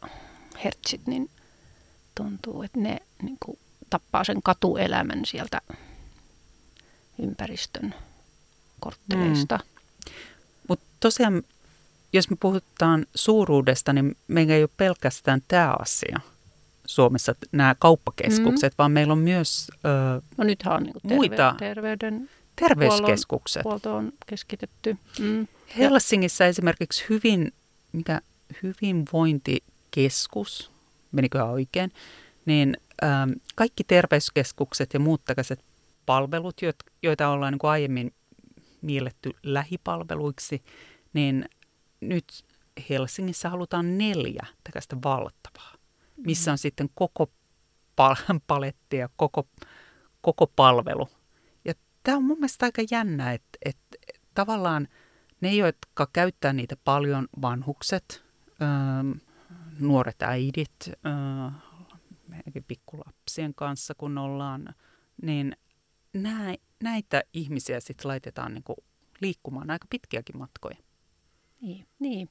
[0.65, 1.31] hertsit, niin
[2.15, 3.59] tuntuu, että ne niin kuin,
[3.91, 5.61] tappaa sen katuelämän sieltä
[7.19, 7.95] ympäristön
[8.81, 9.59] kortteleista.
[9.59, 10.13] Mm.
[10.69, 11.43] Mutta tosiaan,
[12.13, 16.21] jos me puhutaan suuruudesta, niin meillä ei ole pelkästään tämä asia
[16.87, 18.77] Suomessa, nämä kauppakeskukset, mm.
[18.79, 23.65] vaan meillä on myös ö, no nythän on niin terve- muita terveyden terveyskeskukset.
[23.65, 24.97] Huolto on keskitetty.
[25.19, 25.49] Mm.
[25.79, 26.49] Helsingissä ja.
[26.49, 27.53] esimerkiksi hyvin,
[27.93, 28.21] mikä
[28.63, 30.71] hyvinvointikeskus,
[31.13, 31.93] menikö oikein,
[32.47, 35.65] niin ähm, kaikki terveyskeskukset ja muut takaiset
[36.07, 36.61] palvelut,
[37.03, 38.15] joita ollaan niin kuin aiemmin
[38.83, 40.63] mielletty lähipalveluiksi,
[41.13, 41.49] niin
[42.01, 42.45] nyt
[42.91, 45.75] Helsingissä halutaan neljä tällaista valtavaa,
[46.17, 47.31] missä on sitten koko
[47.97, 49.49] pal- paletti ja koko,
[50.21, 51.09] koko palvelu.
[51.65, 53.97] Ja tämä on mun mielestä aika jännä, että, että
[54.35, 54.89] tavallaan
[55.41, 58.26] ne, jotka käyttää niitä paljon, vanhukset,
[59.81, 60.91] nuoret äidit,
[62.69, 64.75] pikkulapsien kanssa kun ollaan,
[65.23, 65.57] niin
[66.13, 68.77] nää, näitä ihmisiä sitten laitetaan niinku
[69.21, 70.77] liikkumaan aika pitkiäkin matkoja.
[71.61, 72.29] Niin, niin.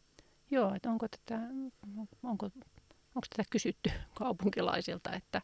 [0.52, 1.42] joo, että onko tätä,
[2.24, 2.50] onko,
[3.16, 5.42] onko tätä kysytty kaupunkilaisilta, että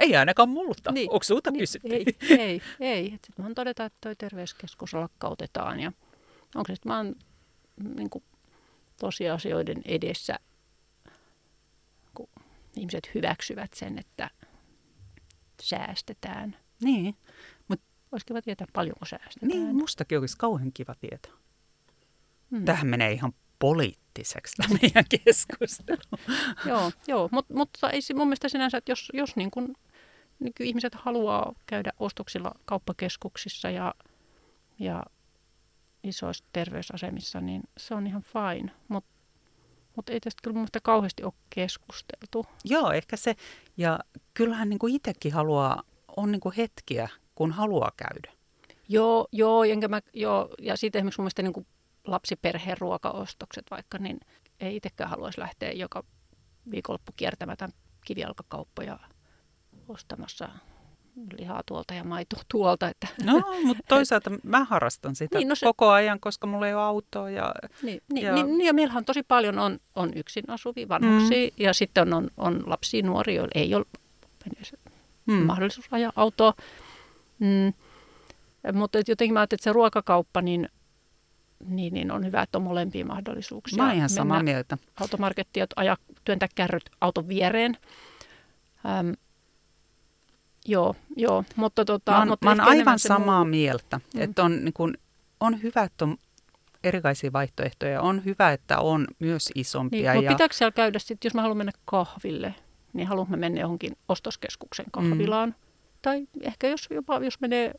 [0.00, 0.92] ei ainakaan multa.
[0.92, 1.94] Niin, Onko sinulta niin, kysytty?
[1.94, 2.04] Ei,
[2.38, 2.62] ei.
[2.80, 3.10] ei.
[3.10, 5.80] Sitten vaan todetaan, että tuo terveyskeskus lakkautetaan.
[5.80, 5.92] Ja
[6.54, 7.14] onko se sitten vaan
[7.96, 8.24] niin kuin
[9.00, 10.38] tosiasioiden edessä,
[12.14, 12.28] kun
[12.76, 14.30] ihmiset hyväksyvät sen, että
[15.62, 16.56] säästetään.
[16.82, 17.16] Niin.
[17.68, 17.80] Mut,
[18.12, 19.48] olisi kiva tietää, paljonko säästetään.
[19.48, 21.32] Niin, mustakin olisi kauhean kiva tietää.
[22.50, 22.64] Hmm.
[22.64, 25.98] Tähän menee ihan poliittiseksi tämä meidän keskustelu.
[26.66, 29.76] joo, joo mutta, mutta ei mun mielestä sinänsä, että jos, jos niin kun,
[30.40, 33.94] niin ihmiset haluaa käydä ostoksilla kauppakeskuksissa ja,
[34.78, 35.02] ja
[36.02, 38.72] isoissa terveysasemissa, niin se on ihan fine.
[38.88, 39.10] Mutta
[39.96, 42.46] mut ei tästä kyllä mun kauheasti ole keskusteltu.
[42.64, 43.34] Joo, ehkä se.
[43.76, 43.98] Ja
[44.34, 45.82] kyllähän niin kuin itsekin haluaa,
[46.16, 48.32] on niin kuin hetkiä, kun haluaa käydä.
[48.88, 51.66] Joo, joo, enkä mä, joo ja sitten esimerkiksi mun mielestä niin kuin
[52.06, 54.20] lapsiperheen ruokaostokset vaikka, niin
[54.60, 56.04] ei itsekään haluaisi lähteä joka
[56.70, 57.56] viikonloppu kiertämään
[58.04, 58.98] kivijalkakauppoja
[59.88, 60.48] ostamassa
[61.38, 62.88] lihaa tuolta ja maitoa tuolta.
[62.88, 63.08] Että.
[63.24, 66.82] No, mutta toisaalta mä harrastan sitä niin, no se, koko ajan, koska mulla ei ole
[66.82, 67.30] autoa.
[67.30, 68.34] Ja, niin, niin, ja...
[68.34, 71.64] Niin, niin, ja meillähän tosi paljon on, on yksin asuvia vanhuksia mm.
[71.64, 73.86] ja sitten on, on, lapsia, nuoria, joilla ei ole
[75.26, 75.34] mm.
[75.34, 76.54] mahdollisuus ajaa autoa.
[77.38, 77.72] Mm.
[78.72, 80.68] Mutta jotenkin mä ajattelin, että se ruokakauppa, niin,
[81.66, 83.76] niin, niin on hyvä, että on molempia mahdollisuuksia.
[83.76, 84.78] Mä oon ihan samaa mieltä.
[85.00, 87.76] Automarkettiin, ajaa, työntää kärryt auton viereen.
[89.00, 89.14] Öm,
[90.66, 91.44] Joo, joo.
[91.56, 93.50] Mutta tota, mä oon, mutta mä oon aivan samaa muu...
[93.50, 94.00] mieltä.
[94.14, 94.20] Mm.
[94.20, 94.94] Että on, niin kun,
[95.40, 96.16] on hyvä, että on
[96.84, 98.02] erilaisia vaihtoehtoja.
[98.02, 100.12] On hyvä, että on myös isompia.
[100.12, 102.54] Niin, mutta pitääkö siellä käydä sitten, jos mä haluan mennä kahville,
[102.92, 105.48] niin haluan mennä johonkin ostoskeskuksen kahvilaan.
[105.48, 105.54] Mm.
[106.02, 107.72] Tai ehkä jos jopa jos menee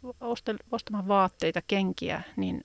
[0.72, 2.64] ostamaan vaatteita, kenkiä, niin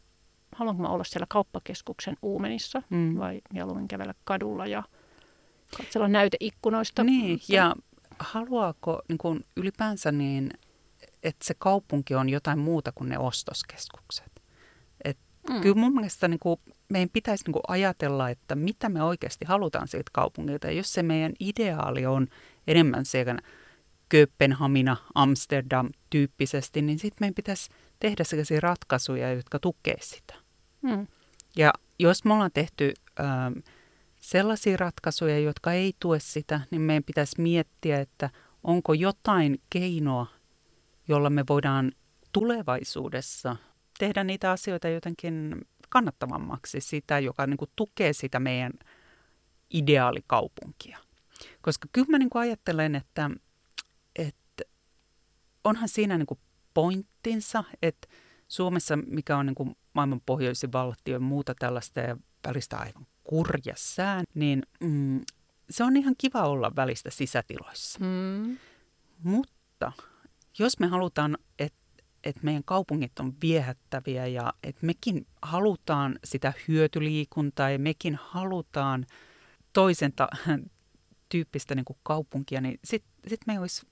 [0.54, 3.18] haluanko mä olla siellä kauppakeskuksen uumenissa mm.
[3.18, 4.82] vai mieluummin kävellä kadulla ja
[5.76, 7.04] katsella näyteikkunoista.
[7.04, 7.74] Niin, ja
[8.18, 10.50] haluaako niin kuin ylipäänsä niin,
[11.22, 14.42] että se kaupunki on jotain muuta kuin ne ostoskeskukset?
[15.04, 15.18] Et
[15.50, 15.60] mm.
[15.60, 19.88] Kyllä mun mielestä niin kuin, meidän pitäisi niin kuin ajatella, että mitä me oikeasti halutaan
[19.88, 20.66] siitä kaupungilta.
[20.66, 22.26] Ja jos se meidän ideaali on
[22.66, 23.38] enemmän siellä
[24.08, 30.34] Kööpenhamina, Amsterdam tyyppisesti, niin sitten meidän pitäisi tehdä sellaisia ratkaisuja, jotka tukevat sitä.
[30.82, 31.06] Mm.
[31.56, 32.94] Ja jos me ollaan tehty...
[33.20, 33.58] Ähm,
[34.26, 38.30] sellaisia ratkaisuja, jotka ei tue sitä, niin meidän pitäisi miettiä, että
[38.62, 40.26] onko jotain keinoa,
[41.08, 41.92] jolla me voidaan
[42.32, 43.56] tulevaisuudessa
[43.98, 45.54] tehdä niitä asioita jotenkin
[45.88, 48.72] kannattavammaksi, sitä, joka niin kuin tukee sitä meidän
[49.70, 50.98] ideaalikaupunkia.
[51.60, 53.30] Koska kyllä mä niin kuin ajattelen, että,
[54.16, 54.64] että
[55.64, 56.40] onhan siinä niin kuin
[56.74, 58.08] pointtinsa, että
[58.48, 63.74] Suomessa, mikä on niin kuin maailman pohjoisin valtio ja muuta tällaista ja välistä aivan kurja
[63.76, 65.20] sään, niin mm,
[65.70, 67.98] se on ihan kiva olla välistä sisätiloissa.
[68.02, 68.58] Mm.
[69.22, 69.92] Mutta
[70.58, 71.86] jos me halutaan, että
[72.24, 79.06] et meidän kaupungit on viehättäviä ja että mekin halutaan sitä hyötyliikuntaa ja mekin halutaan
[79.72, 80.28] toisen ta-
[81.28, 83.86] tyyppistä niin kuin kaupunkia, niin sitten sit me olisi,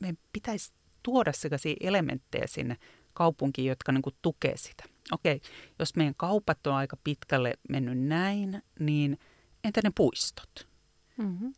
[0.00, 2.76] meidän pitäisi tuoda sellaisia elementtejä sinne
[3.14, 4.84] kaupunkiin, jotka niin kuin tukee sitä.
[5.12, 5.40] Okei,
[5.78, 9.18] jos meidän kaupat on aika pitkälle mennyt näin, niin
[9.64, 10.68] entä ne puistot?
[11.16, 11.54] Mm-hmm.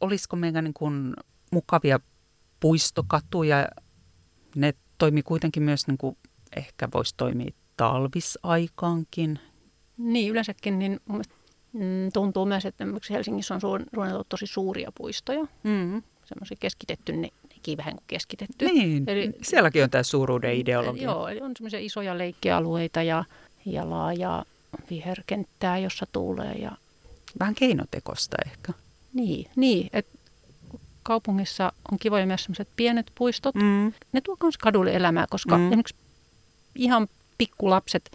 [0.00, 1.14] Olisiko meidän niin kuin
[1.52, 2.00] mukavia
[2.60, 3.68] puistokatuja?
[4.56, 6.16] Ne toimii kuitenkin myös, niin kuin
[6.56, 9.38] ehkä voisi toimia talvisaikaankin.
[9.96, 11.00] Niin, yleensäkin niin
[11.72, 15.42] mm, tuntuu myös, että Helsingissä on suunniteltu tosi suuria puistoja.
[15.62, 16.02] Mm-hmm.
[16.24, 17.28] Semmoisia keskitetty, ne,
[17.60, 18.64] nekin vähän kuin keskitetty.
[18.64, 21.02] Niin, eli, sielläkin on tämä suuruuden ideologia.
[21.02, 23.24] Joo, eli on semmoisia isoja leikkialueita ja,
[23.66, 24.44] ja laajaa
[24.90, 26.52] viherkenttää, jossa tuulee.
[26.52, 26.72] Ja...
[27.40, 28.72] Vähän keinotekosta ehkä.
[29.14, 30.18] Niin, niin että
[31.02, 33.54] kaupungissa on kivoja myös sellaiset pienet puistot.
[33.54, 33.92] Mm.
[34.12, 35.66] Ne tuo myös kadulle elämää, koska mm.
[35.66, 35.94] esimerkiksi
[36.74, 38.10] ihan pikkulapset,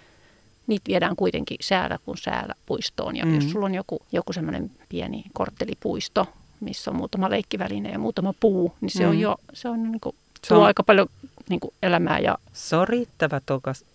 [0.68, 3.16] niitä viedään kuitenkin säällä kuin säällä puistoon.
[3.16, 3.36] Ja mm.
[3.36, 6.28] jos sulla on joku, joku semmoinen pieni korttelipuisto,
[6.60, 9.10] missä on muutama leikkiväline ja muutama puu, niin se mm.
[9.10, 11.08] on jo, se on niin kuin, se tuo on, aika paljon
[11.50, 12.20] niin kuin elämää.
[12.20, 12.38] Ja...
[12.54, 13.86] Se on riittävä tokas,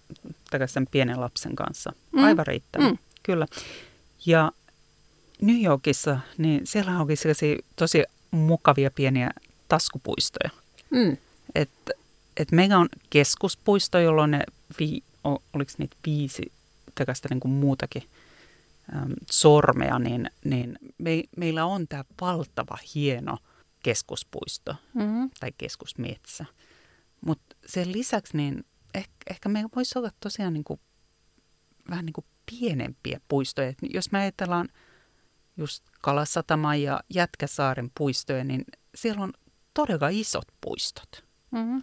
[0.67, 1.93] sen pienen lapsen kanssa.
[2.13, 2.25] Mm.
[2.25, 2.99] Aivan riittävä, mm.
[3.23, 3.47] kyllä.
[4.27, 4.53] Ja
[5.43, 9.31] New Yorkissa, niin siellä onkin sellaisia tosi mukavia pieniä
[9.69, 10.51] taskupuistoja.
[10.91, 11.17] Mm.
[11.55, 11.71] Et,
[12.37, 14.45] et meillä on keskuspuisto, jolloin ne,
[14.81, 16.53] vi, oliko niitä viisi
[17.31, 18.03] niin kuin muutakin
[19.31, 23.39] sormea, niin, niin me, meillä on tämä valtava hieno
[23.83, 25.31] keskuspuisto mm-hmm.
[25.41, 26.45] tai keskusmetsä.
[27.21, 30.81] Mutta sen lisäksi niin ehkä, ehkä meillä voisi olla tosiaan niin kuin,
[31.91, 33.69] vähän niin kuin pienempiä puistoja.
[33.69, 34.69] Et jos me ajatellaan–
[35.61, 39.33] just Kalasatama ja Jätkäsaaren puistoja, niin siellä on
[39.75, 41.25] todella isot puistot.
[41.51, 41.83] Mm-hmm.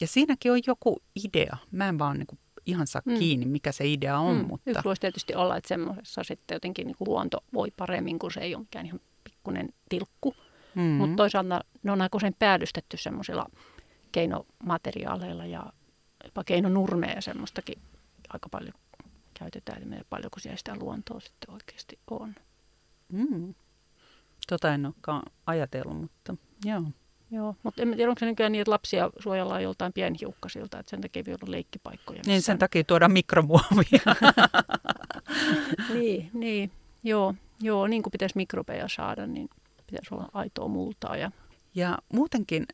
[0.00, 1.56] Ja siinäkin on joku idea.
[1.70, 3.18] Mä en vaan niin ihan saa mm.
[3.18, 4.36] kiinni, mikä se idea on.
[4.36, 4.46] Mm.
[4.46, 4.70] Mutta...
[4.70, 8.54] Yksi voisi tietysti olla, että semmoisessa sitten jotenkin niin luonto voi paremmin, kun se ei
[8.54, 10.34] ole mikään ihan pikkuinen tilkku.
[10.74, 10.90] Mm-hmm.
[10.90, 13.46] Mutta toisaalta ne on aika usein päällystetty semmoisilla
[14.12, 15.72] keinomateriaaleilla ja
[16.24, 17.78] jopa keinonurmeja ja semmoistakin
[18.28, 18.74] aika paljon
[19.34, 19.82] käytetään.
[19.82, 22.34] Eli paljonko siellä sitä luontoa sitten oikeasti on.
[23.12, 23.54] Mm.
[24.48, 26.82] Tota en olekaan ajatellut, mutta joo.
[27.32, 31.00] Joo, mutta en tiedä, onko se nykyään niin, että lapsia suojellaan joltain pienhiukkasilta, että sen
[31.00, 32.22] takia ei ole leikkipaikkoja.
[32.26, 34.00] Niin, sen takia tuodaan mikromuovia.
[35.94, 36.70] niin, niin,
[37.02, 39.48] joo, joo, niin kuin pitäisi mikrobeja saada, niin
[39.86, 41.16] pitäisi olla aitoa multaa.
[41.16, 41.30] Ja,
[41.74, 42.66] ja muutenkin,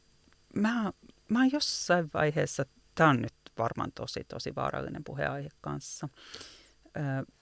[0.55, 0.93] mä,
[1.29, 6.09] mä oon jossain vaiheessa, tämä on nyt varmaan tosi, tosi vaarallinen puheenaihe kanssa,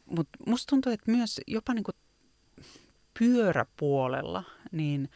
[0.04, 1.96] mutta musta tuntuu, että myös jopa niin kuin
[3.18, 5.08] pyöräpuolella, niin,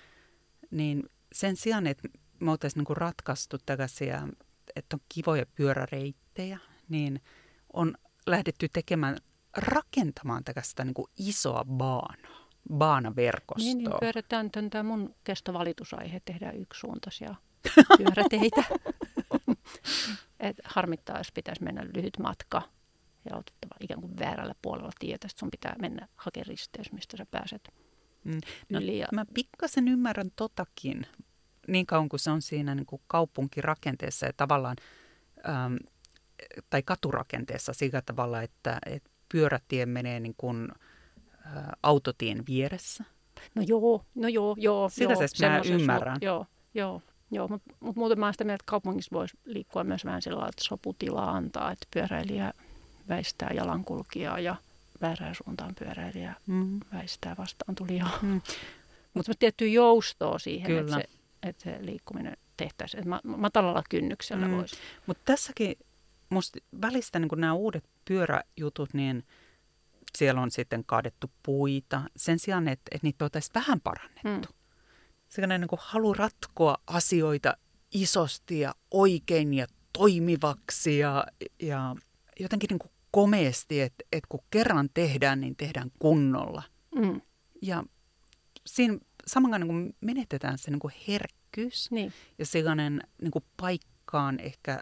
[0.71, 2.09] niin sen sijaan, että
[2.41, 4.29] me oltaisiin niin ratkaistu tällaisia,
[4.77, 7.21] että on kivoja pyöräreittejä, niin
[7.73, 7.95] on
[8.27, 9.17] lähdetty tekemään,
[9.57, 13.65] rakentamaan tällaista niin isoa baanaa, baanaverkostoa.
[13.65, 17.35] Niin, niin pyörätään tämä mun kestovalitusaihe, tehdään yksisuuntaisia
[17.99, 18.65] pyöräteitä.
[20.41, 22.63] Et harmittaa, jos pitäisi mennä lyhyt matka
[23.31, 25.29] ja otettava ikään kuin väärällä puolella tietä.
[25.29, 27.69] Sitten sun pitää mennä hakemaan risteys, mistä sä pääset
[28.25, 28.41] Mm.
[28.71, 29.07] No, ja...
[29.13, 31.07] Mä pikkasen ymmärrän totakin,
[31.69, 34.77] niin kauan kuin se on siinä niin kuin kaupunkirakenteessa ja tavallaan,
[35.49, 35.77] äm,
[36.71, 40.69] tai katurakenteessa sillä tavalla, että, että pyörätie menee niin kuin,
[41.47, 43.05] ä, autotien vieressä.
[43.55, 44.89] No joo, no joo, joo.
[44.89, 46.19] Sillä joo, se mä ymmärrän.
[46.21, 47.03] Joo, joo.
[47.33, 50.65] Joo, mutta mut muuten mä sitä mieltä, että kaupungissa voisi liikkua myös vähän sillä että
[50.65, 52.53] soputilaa antaa, että pyöräilijä
[53.09, 54.57] väistää jalankulkijaa ja–
[55.01, 56.81] väärään suuntaan pyöräilijä mm.
[56.93, 58.19] väistää vastaan tulijaa.
[58.23, 58.41] Mm.
[59.15, 61.05] Mutta tiettyä joustoa siihen, että se,
[61.43, 62.99] että se liikkuminen tehtäisiin.
[62.99, 64.57] Että matalalla kynnyksellä mm.
[64.57, 64.77] voisi.
[65.07, 65.77] Mutta tässäkin
[66.31, 69.25] musta välistä niin nämä uudet pyöräjutut, niin
[70.19, 72.03] siellä on sitten kaadettu puita.
[72.17, 74.53] Sen sijaan, että, että niitä oltaisiin vähän parannettu.
[74.53, 74.59] Mm.
[75.29, 77.57] Sellainen niin halu ratkoa asioita
[77.95, 81.27] isosti ja oikein ja toimivaksi ja,
[81.63, 81.97] ja
[82.41, 86.63] jotenkin niin kuin komeasti, että, että kun kerran tehdään, niin tehdään kunnolla.
[86.95, 87.21] Mm.
[87.63, 87.85] ja
[88.67, 92.13] siinä samankaan niin menetetään se niin kuin herkkyys Niin.
[92.39, 94.81] ja sellainen niin kuin paikkaan ehkä,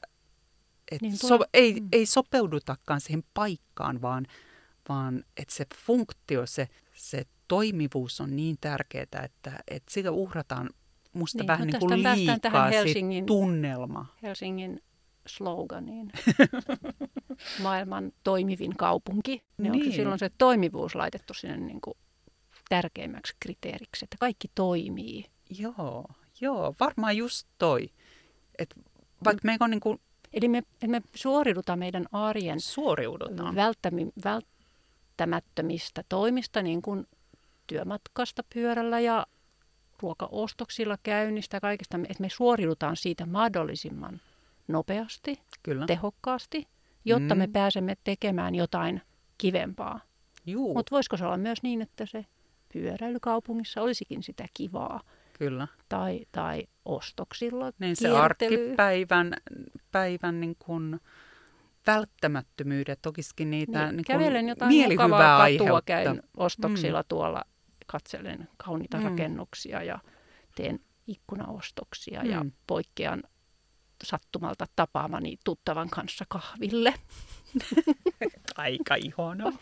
[0.91, 1.89] että Niin, so, ei, mm.
[1.93, 4.27] ei sopeudutakaan siihen paikkaan, vaan,
[4.89, 10.71] vaan että se funktio, se, se toimivuus on niin tärkeää, että, että sillä uhrataan
[11.13, 14.07] musta Niin, vähän no niin kuin liikaa tähän Helsingin- tunnelma.
[14.23, 14.83] Helsingin
[15.29, 16.13] sloganiin.
[17.63, 19.43] Maailman toimivin kaupunki.
[19.59, 19.73] Niin.
[19.73, 19.97] Onko Niin.
[19.97, 21.95] silloin se toimivuus laitettu sinne niin kuin
[22.69, 25.25] tärkeimmäksi kriteeriksi, että kaikki toimii.
[25.59, 26.05] Joo,
[26.41, 27.91] joo, varmaan just toi.
[28.59, 28.75] Et
[29.25, 30.01] vaikka me on niin kuin
[30.33, 33.55] Eli me, että me suoriudutaan meidän arjen suoriudutaan.
[33.55, 37.07] välttämi, välttämättömistä toimista, niin kuin
[37.67, 39.27] työmatkasta pyörällä ja
[40.03, 44.21] ruokaostoksilla käynnistä ja kaikesta, että me suoriudutaan siitä mahdollisimman
[44.69, 45.87] nopeasti, Kyllä.
[45.87, 46.67] tehokkaasti,
[47.05, 47.39] jotta Mm.
[47.39, 49.03] me pääsemme tekemään jotain
[49.39, 50.01] kivempaa.
[50.75, 52.27] Mutta voisiko se olla myös niin, että se
[52.73, 55.01] pyöräily kaupungissa olisikin sitä kivaa
[55.39, 55.69] kyllä.
[55.89, 58.57] tai, tai ostoksilla Niin se kiertely.
[58.57, 59.33] arkipäivän
[59.93, 61.01] päivän niin kuin
[61.87, 67.07] välttämättömyydet olisikin niitä Niin, niin, kävelen jotain mielihyvää mukavaa katua, käyn ostoksilla mm.
[67.09, 67.45] tuolla,
[67.87, 69.03] katselen kauniita Mm.
[69.03, 69.09] mm.
[69.11, 69.99] rakennuksia ja
[70.57, 72.31] teen ikkunaostoksia mm.
[72.31, 72.53] ja Mm.
[72.67, 73.23] poikkean
[74.07, 76.95] sattumalta tapaamani tuttavan kanssa kahville.
[78.57, 79.53] Aika ihana.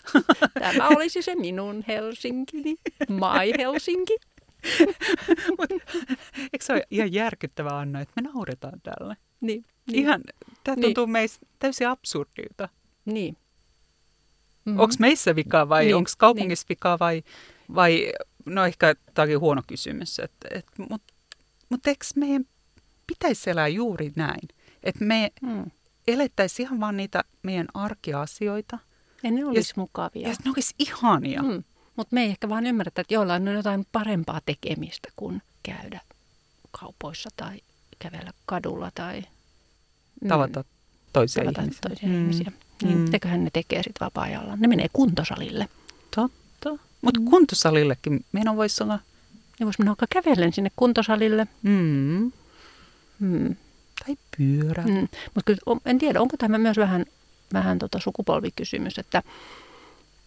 [0.60, 2.76] Tämä olisi se minun Helsinkini,
[3.08, 4.16] My Helsinki.
[6.52, 9.16] Eikö se ole ihan järkyttävää, Anna, että me nauretaan tälle?
[9.40, 9.98] Niin, Niin.
[9.98, 10.22] Ihan,
[10.64, 10.82] tämä Niin.
[10.82, 12.68] tuntuu meistä täysin absurdilta.
[13.04, 13.36] niin.
[14.64, 14.70] Mm.
[14.72, 14.80] Mhm.
[14.80, 15.96] Onko meissä vikaa vai Niin, niin.
[15.96, 16.68] onko kaupungissa niin.
[16.76, 17.22] vikaa vai,
[17.74, 18.12] vai,
[18.46, 21.14] no ehkä tämä huono kysymys, et, et, mutta
[21.68, 22.44] mut eikö meidän
[23.06, 24.48] pitäisi elää juuri näin?
[24.82, 25.64] Että me Mm.
[26.08, 28.78] elettäisiin ihan vaan niitä meidän arkiasioita
[29.22, 30.28] Ja ne olisi mukavia.
[30.28, 31.42] ja ne olisi ihania.
[31.42, 31.48] Mm.
[31.52, 31.64] Mm.
[31.96, 36.00] Mutta me ei ehkä vaan ymmärretä, että jollain on jotain parempaa tekemistä kuin käydä
[36.80, 37.60] kaupoissa tai
[37.98, 39.24] kävellä kadulla tai
[40.22, 40.64] mm, Tavata
[41.12, 41.80] toisia tavata ihmisiä.
[41.88, 42.14] toisia Mm.
[42.14, 42.52] ihmisiä.
[42.82, 43.02] Niin, Mm.
[43.04, 44.56] mitäköhän ne tekee sitten vapaa-ajalla?
[44.56, 45.68] Ne menee kuntosalille.
[46.16, 46.84] Totta.
[47.02, 47.26] Mutta mm.
[47.30, 48.98] kuntosalillekin meidän voisi olla...
[49.60, 51.46] Ne voisi mennä vaikka kävellen sinne kuntosalille.
[51.62, 52.32] Mm.
[53.20, 53.56] Mm.
[54.06, 54.82] Tai pyörä.
[54.82, 54.92] Mm.
[54.92, 55.08] Mm.
[55.34, 55.52] Mutta
[55.86, 57.06] en tiedä, onko tämä myös vähän,
[57.52, 59.22] vähän tota sukupolvikysymys, että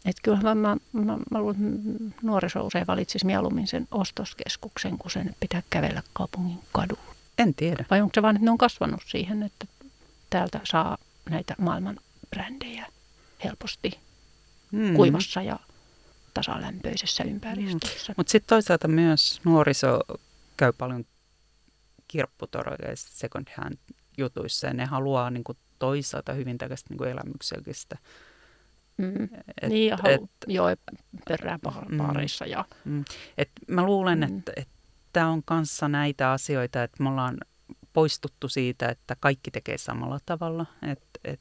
[0.05, 5.11] et kyllähän mä, mä, mä, mä luulen, että nuoriso usein valitsisi mieluummin sen ostoskeskuksen, kun
[5.11, 7.15] sen pitää kävellä kaupungin kadulla.
[7.37, 7.85] En tiedä.
[7.89, 9.65] Vai onko se vaan, että ne on kasvanut siihen, että
[10.29, 10.97] täältä saa
[11.29, 12.85] näitä maailman brändejä
[13.43, 13.99] helposti
[14.71, 14.93] mm.
[14.93, 15.59] kuivassa ja
[16.33, 18.13] tasalämpöisessä ympäristössä.
[18.17, 19.99] Mutta sitten toisaalta myös nuoriso
[20.57, 21.05] käy paljon
[22.07, 23.77] kirpputoroilla ja second hand
[24.17, 27.97] jutuissa ja ne haluaa niinku toisaalta hyvin tällaista niinku elämyksellistä.
[28.97, 29.23] Mm.
[29.61, 30.67] Et, niin, ja et, halu, joo,
[31.27, 31.59] perään
[31.97, 32.65] baareissa ja
[33.37, 34.37] et mä luulen, Mm.
[34.37, 34.67] että et
[35.13, 37.37] tämä on kanssa näitä asioita, että me ollaan
[37.93, 40.65] poistuttu siitä, että kaikki tekee samalla tavalla.
[40.91, 41.39] Että et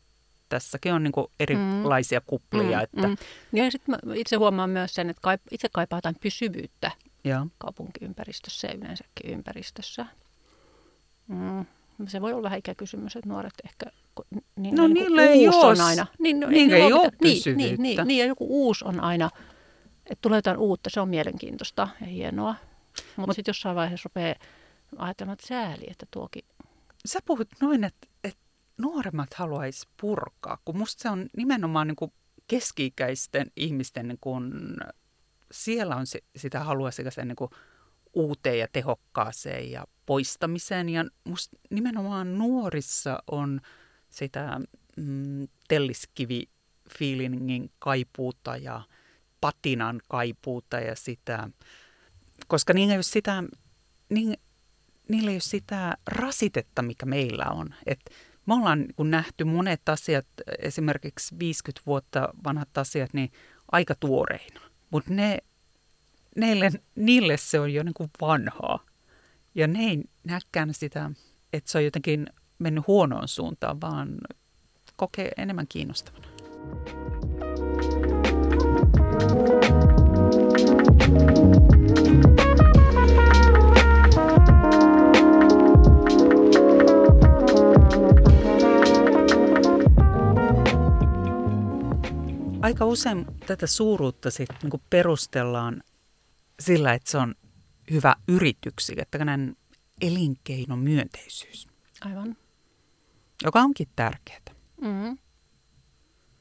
[0.49, 2.83] tässäkin on niinku erilaisia kuplia.
[2.83, 3.17] Että, mm.
[3.53, 6.91] Ja sitten itse huomaan myös sen, että kaip- itse kaipaa jotain pysyvyyttä
[7.25, 7.47] joo.
[7.59, 10.07] kaupunkiympäristössä ja yleensäkin ympäristössä.
[11.29, 11.67] Mm.
[12.09, 13.87] Se voi olla vähän ikäkysymys, että nuoret ehkä...
[14.15, 14.25] kun
[14.57, 16.07] Niin, No niin niillä ei oo on aina.
[16.19, 19.31] Niin, no, niillä ne ei oo niin, niin, niin, niin, ja joku uusi on aina,
[20.07, 22.55] että tulee jotain uutta, se on mielenkiintoista ja hienoa.
[23.17, 24.35] Mutta Mut- sitten jossain vaiheessa rupeaa
[24.97, 26.43] ajattelemaan, että sääli, että tuokin...
[27.07, 28.41] Sä puhut noin, että, että
[28.79, 32.13] nuoremmat haluaisi purkaa, kun musta se on nimenomaan niin kuin
[32.47, 34.53] keski-ikäisten ihmisten, niin kuin,
[35.53, 37.51] siellä on se, sitä halua sellaiseen niin kuin
[38.15, 40.89] uuteen ja tehokkaaseen ja poistamiseen.
[40.89, 43.61] Ja musta nimenomaan nuorissa on
[44.11, 44.61] sitä
[44.97, 48.83] mm, telliskivi-feelingin kaipuuta ja
[49.41, 51.49] patinan kaipuuta ja sitä,
[52.47, 53.45] koska niillä ei ole sitä,
[54.09, 54.37] niin,
[55.09, 57.75] niillä ei ole sitä rasitetta, mikä meillä on.
[57.87, 58.01] Et
[58.47, 60.27] me ollaan kun nähty monet asiat,
[60.59, 63.33] esimerkiksi 50 vuotta vanhat asiat, niin
[63.73, 64.61] aika tuoreina.
[64.91, 65.39] Mutta ne,
[66.37, 68.87] neille, niille se on jo niin kuin vanhaa.
[69.57, 71.11] Ja ne ei näkään sitä,
[71.53, 72.27] että se on jotenkin
[72.59, 74.19] mennyt huonoon suuntaan, vaan
[74.97, 76.27] kokee enemmän kiinnostavana.
[92.63, 95.83] Aika usein tätä suuruutta sit niinku perustellaan
[96.61, 97.35] sillä, että se on
[97.91, 99.57] hyvä yrityksille, tällainen
[100.01, 101.69] elinkeinomyönteisyys,
[102.01, 102.37] Aivan.
[103.45, 104.41] joka onkin tärkeää.
[104.81, 105.19] Mm-hmm.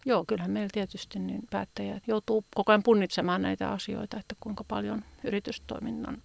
[0.05, 5.03] Joo, kyllähän meillä tietysti niin päättäjät joutuu koko ajan punnitsemaan näitä asioita, että kuinka paljon
[5.23, 6.23] yritystoiminnan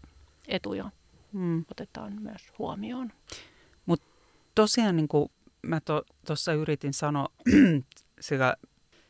[0.48, 0.90] etuja
[1.32, 1.64] mm.
[1.70, 3.12] otetaan myös huomioon.
[3.86, 4.06] Mutta
[4.54, 5.28] tosiaan niin kuin
[5.62, 5.80] mä
[6.26, 7.28] tuossa to, yritin sanoa
[8.20, 8.56] sekä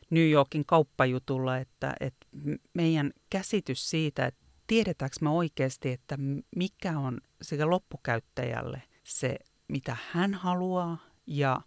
[0.09, 2.27] New Yorkin kauppajutulla, että, että
[2.73, 4.41] meidän käsitys siitä, että
[4.71, 6.17] tiedetäänkö me oikeasti, että
[6.55, 10.97] mikä on sekä loppukäyttäjälle se, mitä hän haluaa
[11.27, 11.61] ja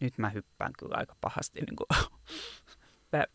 [0.00, 1.86] nyt mä hyppään kyllä aika pahasti niin kuin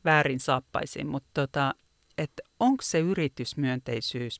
[0.05, 1.75] väärin saappaisiin, mutta tota,
[2.17, 4.37] että onko se yritysmyönteisyys,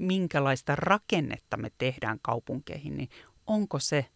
[0.00, 3.08] minkälaista rakennetta me tehdään kaupunkeihin, niin
[3.46, 4.06] onko se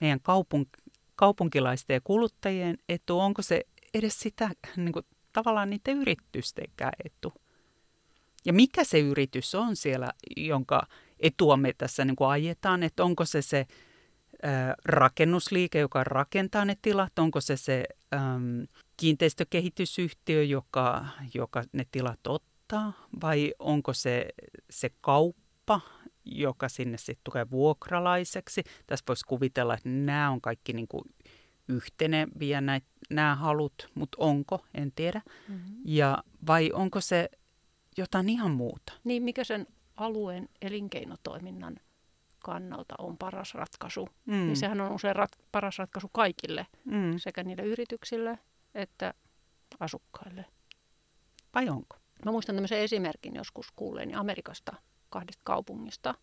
[0.00, 6.92] meidän kaupunk- kaupunkilaisten ja kuluttajien etu, onko se edes sitä niin kuin, tavallaan niiden yritystenkään
[7.04, 7.45] etu?
[8.46, 10.86] Ja mikä se yritys on siellä, jonka
[11.20, 13.66] etua me tässä niin kuin ajetaan, että onko se se
[14.84, 17.84] rakennusliike, joka rakentaa ne tilat, onko se se
[18.14, 18.66] äm,
[18.96, 24.28] kiinteistökehitysyhtiö, joka, joka ne tilat ottaa, vai onko se
[24.70, 25.80] se kauppa,
[26.24, 28.62] joka sinne sitten tulee vuokralaiseksi.
[28.86, 31.04] Tässä voisi kuvitella, että nämä on kaikki niin kuin
[31.68, 35.22] yhteneviä näitä, nämä halut, mutta onko, en tiedä.
[35.48, 35.76] Mm-hmm.
[35.84, 37.28] Ja vai onko se
[37.96, 38.92] jotain ihan muuta?
[39.04, 39.66] Niin, mikä sen
[39.96, 41.76] alueen elinkeinotoiminnan
[42.38, 44.34] kannalta on paras ratkaisu, mm.
[44.34, 47.18] niin sehän on usein rat, paras ratkaisu kaikille, mm.
[47.18, 48.38] sekä niille yrityksille
[48.74, 49.14] että
[49.80, 50.44] asukkaille.
[51.54, 51.96] Vai onko?
[52.24, 54.72] Mä muistan tämmöisen esimerkin joskus kuulleeni Amerikasta
[55.10, 56.14] kahdesta kaupungista,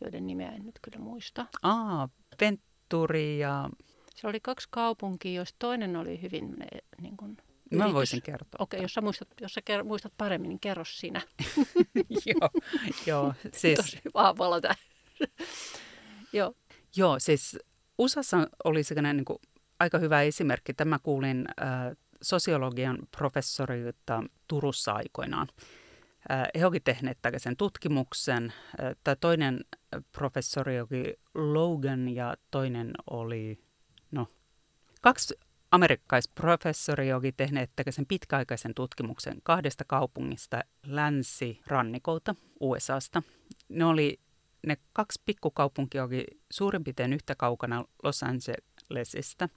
[0.00, 1.46] joiden nimeä en nyt kyllä muista.
[1.62, 2.08] Aa,
[2.40, 3.70] Venturi ja...
[4.14, 6.56] Se oli kaksi kaupunkia, joista toinen oli hyvin
[7.00, 7.36] niin kuin,
[7.76, 8.56] Mä voisin kertoa.
[8.58, 11.22] Okei, okay, jos sä muistat, jos sä ker- muistat paremmin, niin kerro sinä.
[12.26, 12.50] joo,
[13.06, 13.76] joo, siis...
[13.76, 14.74] Tosi vahvalla tämä
[16.32, 16.54] Joo.
[16.96, 17.58] Joo, siis
[17.98, 19.38] USAssa oli sellainen niin kuin,
[19.80, 20.74] aika hyvä esimerkki.
[20.74, 25.48] Tämä kuulin äh, sosiologian professorilta Turussa aikoinaan.
[26.30, 28.52] Äh, he olivat tehneet tällaisen tutkimuksen.
[28.80, 29.60] Äh, tämä toinen
[30.12, 33.58] professori oli Logan ja toinen oli,
[34.10, 34.26] no,
[35.00, 35.34] kaksi
[35.72, 43.22] amerikkalaisprofessori oli tehneet tällaisen pitkäaikaisen tutkimuksen kahdesta kaupungista länsirannikolta USAsta.
[43.68, 44.20] Ne oli
[44.66, 49.48] ne kaksi pikkukaupunkia oli suurin piirtein yhtä kaukana Los Angelesista.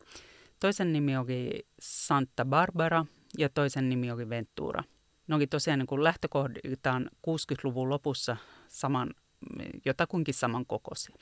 [0.59, 3.05] Toisen nimi oli Santa Barbara
[3.37, 4.83] ja toisen nimi oli Ventura.
[5.27, 8.37] Ne oli tosiaan niin lähtökohdiltaan 60-luvun lopussa
[8.67, 9.13] saman,
[9.85, 11.15] jotakuinkin samankokoisia.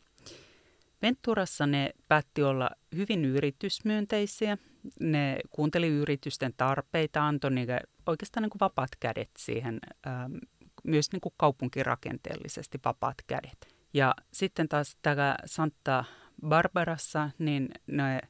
[1.02, 4.58] Venturassa ne päätti olla hyvin yritysmyönteisiä.
[5.00, 10.36] Ne kuunteli yritysten tarpeita, antoi niille oikeastaan niin kuin vapaat kädet siihen, ähm,
[10.84, 13.74] myös niin kuin kaupunkirakenteellisesti vapaat kädet.
[13.94, 16.06] Ja sitten taas täällä Santa
[16.48, 18.22] Barbarassa, niin ne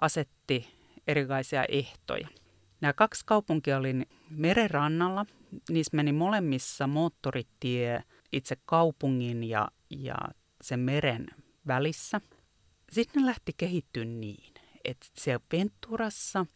[0.00, 0.74] asetti
[1.06, 2.28] erilaisia ehtoja.
[2.80, 3.94] Nämä kaksi kaupunkia oli
[4.30, 5.26] merenrannalla.
[5.70, 10.14] Niissä meni molemmissa moottoritie itse kaupungin ja, ja
[10.62, 11.26] sen meren
[11.66, 12.20] välissä.
[12.92, 14.51] Sitten ne lähti kehittyä niin,
[14.84, 16.46] että siellä Venturassa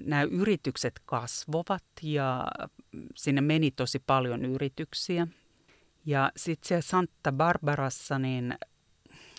[0.00, 2.46] nämä yritykset kasvovat ja
[3.14, 5.26] sinne meni tosi paljon yrityksiä.
[6.06, 8.54] Ja sitten siellä Santa Barbarassa niin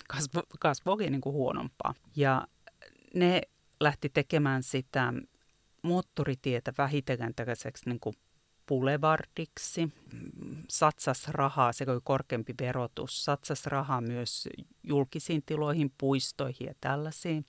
[0.07, 1.93] kasvo, kasvo oli niin kuin huonompaa.
[2.15, 2.47] Ja
[3.13, 3.41] ne
[3.79, 5.13] lähti tekemään sitä
[5.81, 8.15] moottoritietä vähitellen tällaiseksi niin kuin
[8.67, 9.89] boulevardiksi,
[10.69, 14.49] satsas rahaa, se oli korkeampi verotus, satsas rahaa myös
[14.83, 17.45] julkisiin tiloihin, puistoihin ja tällaisiin.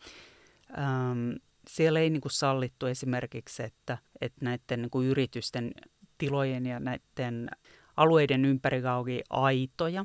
[0.78, 1.30] Ähm,
[1.68, 5.70] siellä ei niin kuin sallittu esimerkiksi, että, että näiden niin kuin yritysten
[6.18, 7.50] tilojen ja näiden
[7.96, 10.04] alueiden ympärillä oli aitoja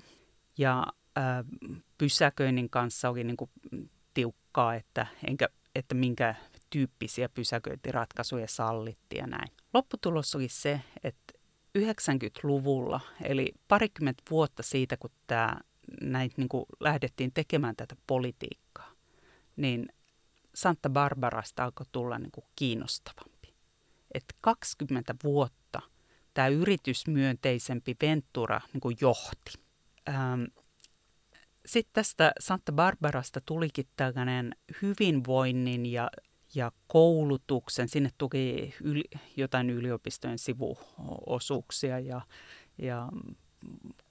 [0.58, 1.44] ja ää,
[1.98, 3.50] pysäköinnin kanssa oli niin kuin
[4.14, 6.36] tiukkaa, että, enkä, että minkä
[6.70, 9.63] tyyppisiä pysäköintiratkaisuja sallittiin ja näin.
[9.74, 11.34] Lopputulos oli se, että
[11.78, 15.58] 90-luvulla, eli parikymmentä vuotta siitä, kun tämä,
[16.02, 18.92] näitä niin kuin lähdettiin tekemään tätä politiikkaa,
[19.56, 19.86] niin
[20.56, 23.54] Santa Barbarasta alkoi tulla niin kuin kiinnostavampi.
[24.14, 25.82] Et 20 vuotta
[26.34, 29.54] tämä yritysmyönteisempi Ventura niin kuin johti.
[30.10, 30.44] Ähm,
[31.66, 36.10] Sitten tästä Santa Barbarasta tulikin tällainen hyvinvoinnin ja,
[36.56, 39.04] ja koulutuksen, sinne tuli yli,
[39.38, 42.22] jotain yliopistojen sivuosuuksia ja,
[42.78, 43.10] ja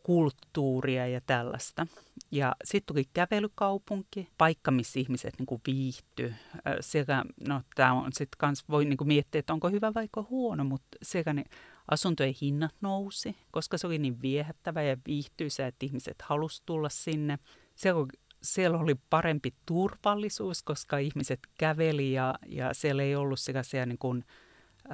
[0.02, 1.86] kulttuuria ja tällaista.
[2.30, 6.34] Ja sitten tuli kävelykaupunki, paikka, missä ihmiset niin viihtyy.
[6.80, 10.98] Siellä, no tämä on sitten kans, voi niin miettiä, että onko hyvä vai huono, mutta
[11.02, 11.50] siellä niin
[11.90, 17.38] asuntojen hinnat nousi, koska se oli niin viehättävä ja viihtyisä, että ihmiset halusivat tulla sinne.
[17.74, 18.08] Siellä oli
[18.42, 24.24] siellä oli parempi turvallisuus, koska ihmiset käveli ja, ja siellä ei ollut sellaisia niin kuin,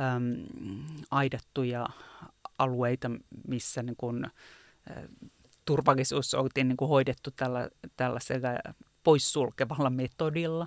[0.00, 0.46] äm,
[1.10, 1.86] aidattuja
[2.58, 3.10] alueita,
[3.48, 4.30] missä niin kuin, ä,
[5.64, 8.48] turvallisuus oltiin niin kuin hoidettu tällä, tällaisella
[9.04, 10.66] poissulkevalla metodilla.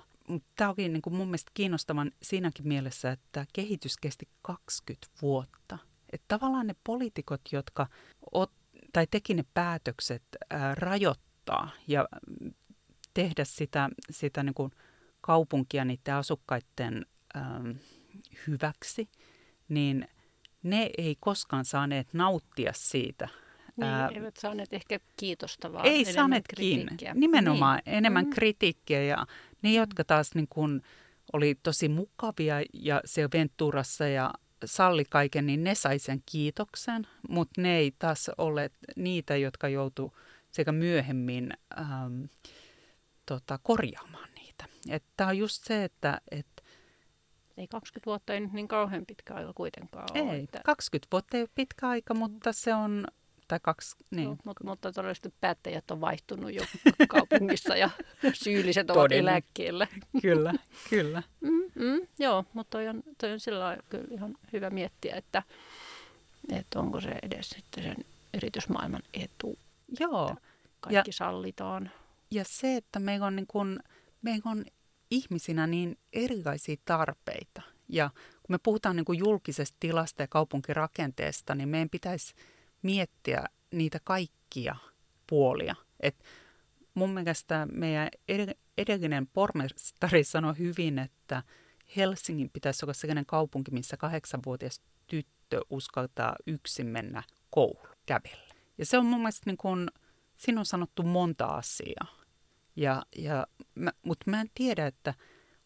[0.56, 5.78] Tämä oli niin kuin mun mielestä kiinnostavan siinäkin mielessä, että kehitys kesti 20 vuotta.
[6.12, 7.86] Että tavallaan ne poliitikot, jotka
[8.32, 8.52] ot,
[8.92, 12.08] tai teki ne päätökset ää, rajoittaa ja
[13.14, 14.70] tehdä sitä, sitä niin kuin
[15.20, 17.06] kaupunkia niiden asukkaiden
[17.36, 17.70] ähm,
[18.46, 19.08] hyväksi,
[19.68, 20.08] niin
[20.62, 23.28] ne ei koskaan saaneet nauttia siitä.
[23.76, 27.14] Niin, Ää, eivät saaneet ehkä kiitosta, vaan ei saaneet kritiikkiä.
[27.14, 27.96] Nimenomaan niin.
[27.96, 28.30] enemmän mm.
[28.30, 29.26] kritiikkiä ja
[29.62, 29.74] ne, mm.
[29.74, 30.82] jotka taas niin kuin
[31.32, 34.30] oli tosi mukavia ja se Venturassa ja
[34.64, 40.16] salli kaiken, niin ne sai sen kiitoksen, mutta ne ei taas ole niitä, jotka joutu
[40.50, 42.24] sekä myöhemmin ähm,
[43.38, 44.64] tota, korjaamaan niitä.
[45.16, 46.46] Tämä on just se, että et,
[47.56, 50.36] ei 20 vuotta ei nyt niin kauhean pitkä aika kuitenkaan ei, ole.
[50.36, 50.60] Että...
[50.64, 53.06] 20 vuotta ei ole pitkä aika, mutta se on
[53.48, 54.28] tai kaksi, niin.
[54.28, 56.62] No, mutta, mutta todellisesti päättäjät on vaihtunut jo
[57.08, 57.90] kaupungissa ja
[58.32, 59.30] syylliset ovat Todella.
[59.30, 59.86] eläkkeellä.
[60.22, 60.52] Kyllä,
[60.90, 61.22] kyllä.
[61.40, 65.42] Mm, mm, joo, mutta toi on, toi on sillä kyllä ihan hyvä miettiä, että,
[66.52, 67.96] että onko se edes sitten sen
[68.34, 69.58] yritysmaailman etu.
[70.00, 70.36] Joo.
[70.80, 71.90] Kaikki ja, sallitaan.
[72.32, 73.80] Ja se, että meillä on, niin kun,
[74.22, 74.64] meillä on
[75.10, 77.62] ihmisinä niin erilaisia tarpeita.
[77.88, 82.34] Ja kun me puhutaan niin julkisesta tilasta ja kaupunkirakenteesta, niin meidän pitäisi
[82.82, 84.76] miettiä niitä kaikkia
[85.26, 85.74] puolia.
[86.00, 86.24] Et
[86.94, 88.08] mun mielestä meidän
[88.78, 91.42] edellinen pormestari sanoi hyvin, että
[91.96, 97.88] Helsingin pitäisi olla sellainen kaupunki, missä kahdeksanvuotias tyttö uskaltaa yksin mennä koulu.
[98.78, 99.88] Ja se on mun mielestä niin kuin,
[100.36, 102.21] siinä on sanottu monta asiaa.
[102.76, 103.46] Ja, ja,
[104.02, 105.14] mutta mä en tiedä, että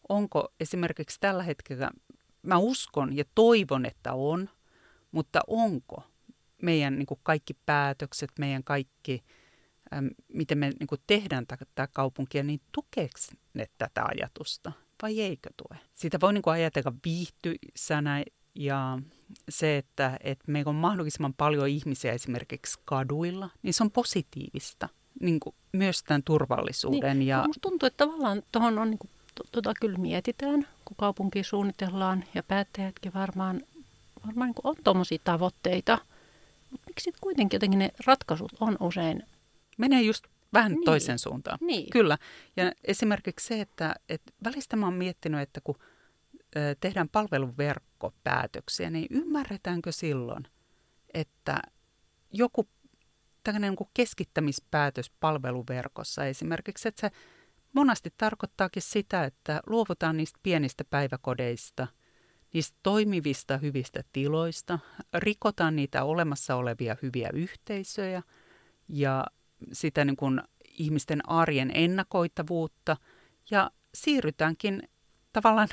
[0.09, 1.91] onko esimerkiksi tällä hetkellä,
[2.41, 4.49] mä uskon ja toivon, että on,
[5.11, 6.03] mutta onko
[6.61, 9.23] meidän niin kuin kaikki päätökset, meidän kaikki,
[9.93, 13.19] äm, miten me niin kuin tehdään tätä kaupunkia, niin tukeeko
[13.53, 15.79] ne tätä ajatusta vai eikö tue?
[15.93, 18.23] Sitä voi niin kuin ajatella viihtyisänä
[18.55, 18.99] ja
[19.49, 24.89] se, että, että meillä on mahdollisimman paljon ihmisiä esimerkiksi kaduilla, niin se on positiivista
[25.19, 27.19] niin kuin myös tämän turvallisuuden.
[27.19, 27.41] Niin, ja...
[27.41, 29.09] Minusta tuntuu, että tavallaan tuohon on, niin kuin,
[29.51, 33.61] tuota kyllä mietitään, kun kaupunki suunnitellaan ja päättäjätkin varmaan,
[34.27, 35.97] varmaan niin kuin on tuommoisia tavoitteita.
[36.71, 39.23] Mutta miksi kuitenkin jotenkin ne ratkaisut on usein...
[39.77, 40.85] Menee just vähän niin.
[40.85, 41.57] toisen suuntaan.
[41.61, 41.89] Niin.
[41.89, 42.17] Kyllä.
[42.57, 45.75] Ja esimerkiksi se, että, että välistä mä oon miettinyt, että kun
[46.79, 50.47] tehdään palveluverkkopäätöksiä, niin ymmärretäänkö silloin,
[51.13, 51.61] että
[52.33, 52.67] joku
[53.47, 57.11] tällainen niin keskittämispäätös palveluverkossa esimerkiksi, että se
[57.73, 61.87] monasti tarkoittaakin sitä, että luovutaan niistä pienistä päiväkodeista,
[62.53, 64.79] niistä toimivista hyvistä tiloista,
[65.13, 68.23] rikotaan niitä olemassa olevia hyviä yhteisöjä
[68.87, 69.25] ja
[69.73, 70.41] sitä niin kuin
[70.77, 72.97] ihmisten arjen ennakoitavuutta
[73.51, 74.89] ja siirrytäänkin
[75.33, 75.67] tavallaan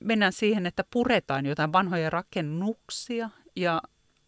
[0.00, 3.82] mennään siihen, että puretaan jotain vanhoja rakennuksia ja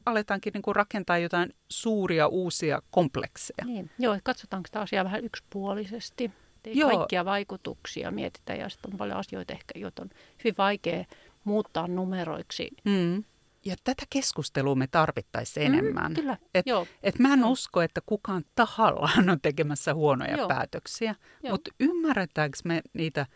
[0.07, 3.65] aletaankin niin kuin rakentaa jotain suuria uusia komplekseja.
[3.65, 3.91] Niin.
[3.99, 6.31] Joo, katsotaanko sitä asiaa vähän yksipuolisesti.
[6.65, 6.97] Ei Joo.
[6.97, 11.05] kaikkia vaikutuksia mietitä ja sitten on paljon asioita ehkä, joita on hyvin vaikea
[11.45, 12.71] muuttaa numeroiksi.
[12.85, 13.25] Mm.
[13.65, 16.15] Ja tätä keskustelua me tarvittaisiin mm, enemmän.
[16.15, 16.87] Kyllä, et, joo.
[17.03, 17.51] Et mä en joo.
[17.51, 20.49] usko, että kukaan tahallaan on tekemässä huonoja joo.
[20.49, 21.15] päätöksiä,
[21.51, 23.27] mutta ymmärretäänkö me niitä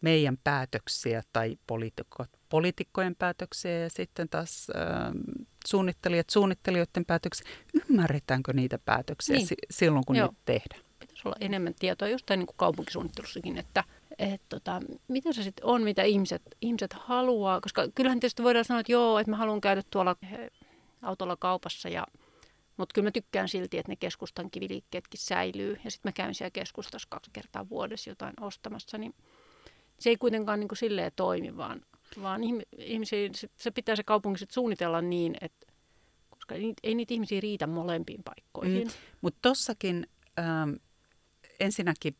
[0.00, 5.12] meidän päätöksiä tai poliitikot, poliitikkojen päätöksiä ja sitten taas äh,
[5.66, 7.50] suunnittelijat suunnittelijoiden päätöksiä.
[7.88, 9.46] Ymmärretäänkö niitä päätöksiä niin.
[9.46, 10.26] si- silloin, kun Joo.
[10.26, 10.82] niitä tehdään?
[10.98, 13.84] Pitäisi olla enemmän tietoa just niin kuin kaupunkisuunnittelussakin, että
[14.18, 17.60] et tota, mitä se sitten on, mitä ihmiset, ihmiset haluaa.
[17.60, 20.16] Koska kyllähän tietysti voidaan sanoa, että joo, että mä haluan käydä tuolla
[21.02, 22.06] autolla kaupassa ja
[22.76, 25.76] mutta kyllä mä tykkään silti, että ne keskustan kiviliikkeetkin säilyy.
[25.84, 28.98] Ja sitten mä käyn siellä keskustassa kaksi kertaa vuodessa jotain ostamassa.
[28.98, 29.14] Niin
[29.98, 31.80] se ei kuitenkaan niin kuin silleen toimi, vaan
[32.22, 32.40] vaan
[32.78, 35.66] ihmisiä, se pitää se kaupunki sit suunnitella niin, että
[36.30, 38.86] koska ei, ei niitä ihmisiä riitä molempiin paikkoihin.
[38.86, 38.92] Mm.
[39.20, 40.06] Mutta tossakin
[40.38, 40.72] ähm,
[41.60, 42.16] ensinnäkin,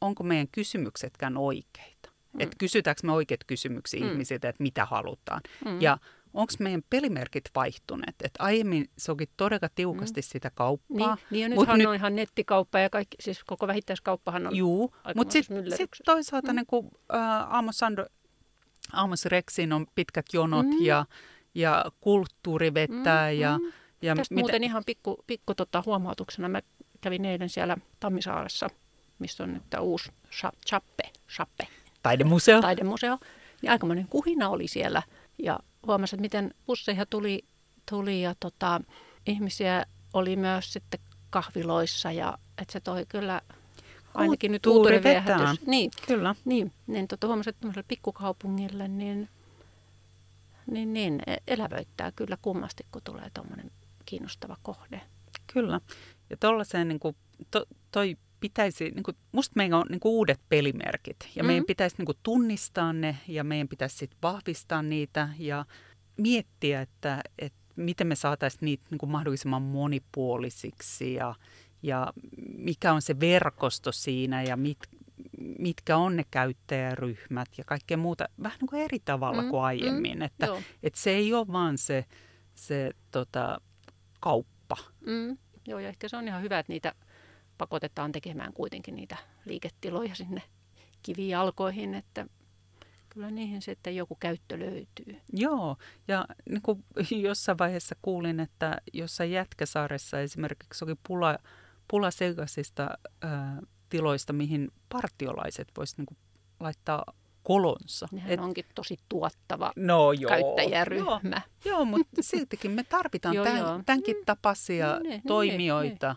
[0.00, 2.10] onko meidän kysymyksetkään oikeita?
[2.32, 2.40] Mm.
[2.40, 4.10] Että kysytäänkö me oikeat kysymyksiä mm.
[4.10, 5.40] ihmisiltä, että mitä halutaan?
[5.64, 5.80] Mm.
[5.80, 5.98] Ja
[6.34, 8.14] onko meidän pelimerkit vaihtuneet?
[8.24, 10.24] Et aiemmin se oli todella tiukasti mm.
[10.24, 11.14] sitä kauppaa.
[11.14, 11.86] Niin, niin ja nythän nyt...
[11.86, 16.56] on ihan nettikauppa ja kaikki, siis koko vähittäiskauppahan on Juu, mutta sitten sit toisaalta mm.
[16.56, 18.06] niin kuin, äh, Amos Sando
[18.92, 20.84] Amos Rexin on pitkät jonot mm.
[20.84, 21.06] ja,
[21.54, 23.30] ja kulttuuri vetää.
[23.30, 23.72] Mm, ja, mm.
[24.02, 24.42] ja Tästä mitä...
[24.42, 26.48] muuten ihan pikku, pikku tota, huomautuksena.
[26.48, 26.60] Mä
[27.00, 28.68] kävin eilen siellä Tammisaaressa
[29.18, 30.10] missä on nyt tämä uusi
[30.66, 31.68] Chappe, Chappe
[32.02, 32.60] Taidemuseo.
[32.60, 33.18] taidemuseo,
[33.62, 35.02] niin aikamoinen kuhina oli siellä.
[35.38, 37.44] Ja huomasin, että miten busseja tuli,
[37.90, 38.80] tuli ja tota,
[39.26, 43.40] ihmisiä oli myös sitten kahviloissa ja että se toi kyllä
[44.14, 45.66] ainakin nyt uutuuden viehätys.
[45.66, 46.34] Niin, Kyllä.
[46.44, 49.28] niin, niin tota, huomasin, että tämmöiselle pikkukaupungille niin,
[50.70, 53.70] niin, niin elävöittää kyllä kummasti, kun tulee tuommoinen
[54.04, 55.00] kiinnostava kohde.
[55.52, 55.80] Kyllä.
[56.30, 57.16] Ja tollaiseen niin kuin,
[57.50, 61.46] to, toi pitäisi, niin kuin, musta meillä on niin kuin uudet pelimerkit ja mm.
[61.46, 65.64] meidän pitäisi niin kuin, tunnistaa ne ja meidän pitäisi sit vahvistaa niitä ja
[66.16, 71.34] miettiä, että, että miten me saataisiin niitä niin kuin mahdollisimman monipuolisiksi ja,
[71.82, 72.12] ja
[72.56, 74.78] mikä on se verkosto siinä ja mit,
[75.58, 80.18] mitkä on ne käyttäjäryhmät ja kaikkea muuta vähän niin kuin eri tavalla mm, kuin aiemmin.
[80.18, 80.46] Mm, että,
[80.82, 82.04] että se ei ole vaan se,
[82.54, 83.60] se tota,
[84.20, 84.76] kauppa.
[85.06, 86.94] Mm, joo, ja ehkä se on ihan hyvä, että niitä
[87.58, 90.42] pakotetaan tekemään kuitenkin niitä liiketiloja sinne
[91.02, 92.26] kivijalkoihin, että
[93.08, 95.20] kyllä niihin sitten joku käyttö löytyy.
[95.32, 95.76] Joo,
[96.08, 96.84] ja niin kuin
[97.28, 101.38] jossain vaiheessa kuulin, että jossain Jätkäsaaressa esimerkiksi oli pula,
[101.88, 102.90] pula sellaisista
[103.22, 106.18] ää, tiloista, mihin partiolaiset voisivat niin
[106.60, 107.04] laittaa
[107.42, 108.08] kolonsa.
[108.12, 111.40] Nehän Et, onkin tosi tuottava no joo, käyttäjäryhmä.
[111.64, 113.80] Joo, joo mutta siltikin me tarvitaan joo, tämän, joo.
[113.86, 114.22] tämänkin mm.
[114.26, 116.08] tapaisia no, niin, toimijoita.
[116.08, 116.16] Niin,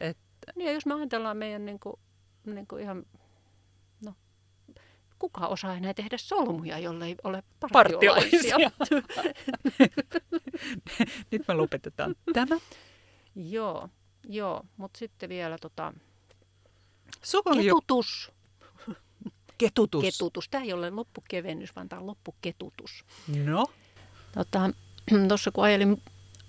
[0.00, 0.10] niin.
[0.10, 0.18] Et,
[0.56, 1.96] niin, ja jos me ajatellaan meidän niin kuin,
[2.46, 3.06] niin kuin ihan
[5.18, 7.42] kuka osaa enää tehdä solmuja, jollei ole
[7.72, 8.56] partiolaisia.
[11.30, 12.56] Nyt me lopetetaan tämä.
[13.34, 13.88] joo,
[14.28, 15.92] joo, mutta sitten vielä tota,
[17.62, 18.32] ketutus.
[19.58, 20.02] Ketutus.
[20.02, 20.48] Ketutus.
[20.48, 23.04] Tämä ei ole loppukevennys, vaan tämä on loppuketutus.
[23.44, 23.66] No?
[24.34, 26.02] Tuossa tota, kun ajelin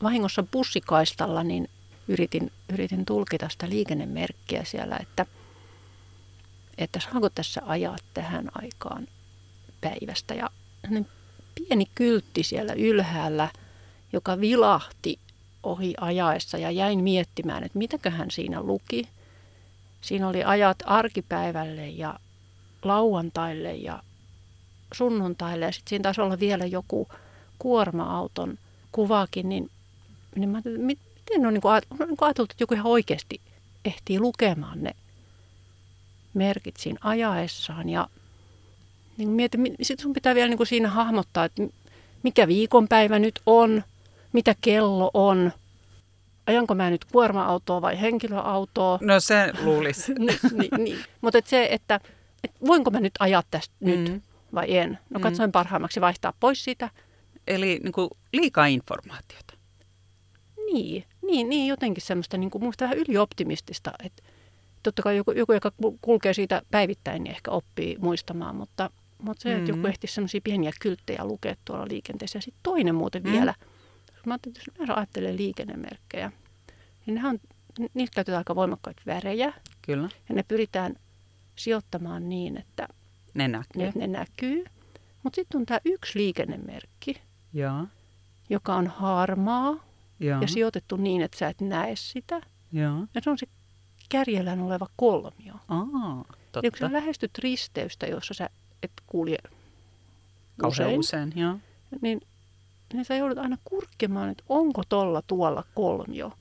[0.03, 1.69] vahingossa bussikaistalla, niin
[2.07, 5.25] yritin, yritin tulkita sitä liikennemerkkiä siellä, että–
[6.78, 9.07] että saanko tässä ajaa tähän aikaan
[9.82, 10.34] päivästä.
[10.34, 10.49] Ja
[11.55, 13.49] pieni kyltti siellä ylhäällä,
[14.13, 15.19] joka vilahti
[15.72, 19.07] ohi ajaessa ja jäin miettimään, että mitäköhän siinä luki.
[20.01, 22.20] Siinä oli ajat arkipäivälle ja
[22.84, 24.03] lauantaille ja
[24.93, 27.07] sunnuntaille ja sitten siinä taisi olla vielä joku
[27.59, 28.57] kuorma-auton
[28.91, 29.70] kuvakin, niin,
[30.36, 31.72] niin mä miten on niin kuin
[32.22, 33.41] ajateltu, että joku ihan oikeasti
[33.86, 34.95] ehtii lukemaan ne
[36.34, 37.89] merkit siinä ajaessaan.
[37.89, 38.07] Ja
[39.18, 41.63] niin mietin, sitten sun pitää vielä niin kuin siinä hahmottaa, että
[42.24, 43.84] mikä viikonpäivä nyt on,
[44.34, 45.51] mitä kello on,
[46.47, 48.99] ajanko mä nyt kuorma-autoa vai henkilöautoa.
[49.01, 50.13] No se luulisi.
[50.19, 50.99] niin, niin, niin.
[51.21, 51.99] Mutta et se, että
[52.43, 53.89] et voinko mä nyt ajaa tästä mm.
[53.89, 54.23] nyt
[54.53, 54.99] vai en.
[55.09, 55.23] No mm.
[55.23, 55.51] katsoin mm.
[55.51, 56.89] parhaimmaksi vaihtaa pois sitä.
[57.47, 59.53] Eli niin kuin liikaa informaatiota.
[60.73, 64.23] Niin, niin, niin jotenkin semmoista niin kuin, vähän ylioptimistista, että
[64.84, 65.71] totta kai joku, joku, joka
[66.01, 68.89] kulkee siitä päivittäin, niin ehkä oppii muistamaan, mutta,
[69.23, 69.78] mutta se, että mm.
[69.78, 72.38] joku ehtisi sellaisia pieniä kylttejä lukea tuolla liikenteessä.
[72.38, 73.32] Ja sitten toinen muuten mm.
[73.32, 73.53] vielä.
[74.28, 76.32] Mä ajattelin, että jos mä ajattelen liikennemerkkejä,
[77.05, 77.39] niin nehän on,
[77.93, 79.53] niistä käytetään aika voimakkaita värejä.
[79.82, 80.09] Kyllä.
[80.30, 80.95] Ja ne pyritään
[81.55, 82.88] sijoittamaan niin, että
[83.34, 83.82] ne näkyy.
[83.82, 84.65] Ne, ne näkyy.
[85.23, 87.21] Mutta sitten on tämä yksi liikennemerkki,
[87.53, 87.86] ja.
[88.49, 89.84] joka on harmaa
[90.19, 90.38] ja.
[90.41, 92.41] ja sijoitettu niin, että sä et näe sitä.
[92.71, 93.47] Ja, ja se on se
[94.09, 95.53] kärjellään oleva kolmio.
[95.67, 96.67] Aa, totta.
[96.67, 98.49] Ja kun sä lähestyt risteystä, jossa sä
[98.84, 99.38] et kulje
[100.63, 101.57] usein, usein joo.
[102.01, 102.21] Niin,
[102.93, 106.33] niin sä joudut aina kurkkimaan, että onko tolla tuolla kolmio.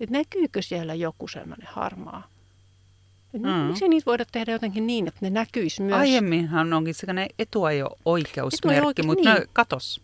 [0.00, 2.28] Että näkyykö siellä joku sellainen harmaa.
[3.34, 3.48] Et mm.
[3.48, 5.98] Miksi niitä voida tehdä jotenkin niin, että ne näkyisi myös?
[5.98, 9.48] Aiemminhan onkin sellainen etuajo-oikeusmerkki, etuajo mutta niin.
[9.52, 10.00] katos.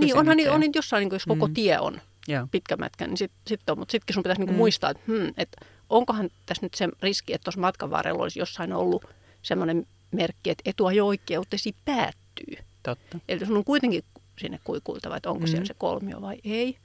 [0.00, 1.54] Niin, onhan niin, on niin jossain, niin jos koko mm.
[1.54, 2.46] tie on Joo.
[2.50, 3.78] pitkä mätkä, niin sitten sit on.
[3.78, 4.56] Mutta sittenkin sun pitäisi niin mm.
[4.56, 8.72] muistaa, että, hmm, että onkohan tässä nyt se riski, että tuossa matkan varrella olisi jossain
[8.72, 9.04] ollut
[9.42, 12.56] semmoinen merkki, että etuajo-oikeutesi päättyy.
[12.82, 13.18] Totta.
[13.28, 14.04] Eli sun on kuitenkin
[14.38, 15.50] sinne kuikuiltava, että onko mm.
[15.50, 16.76] siellä se kolmio vai ei.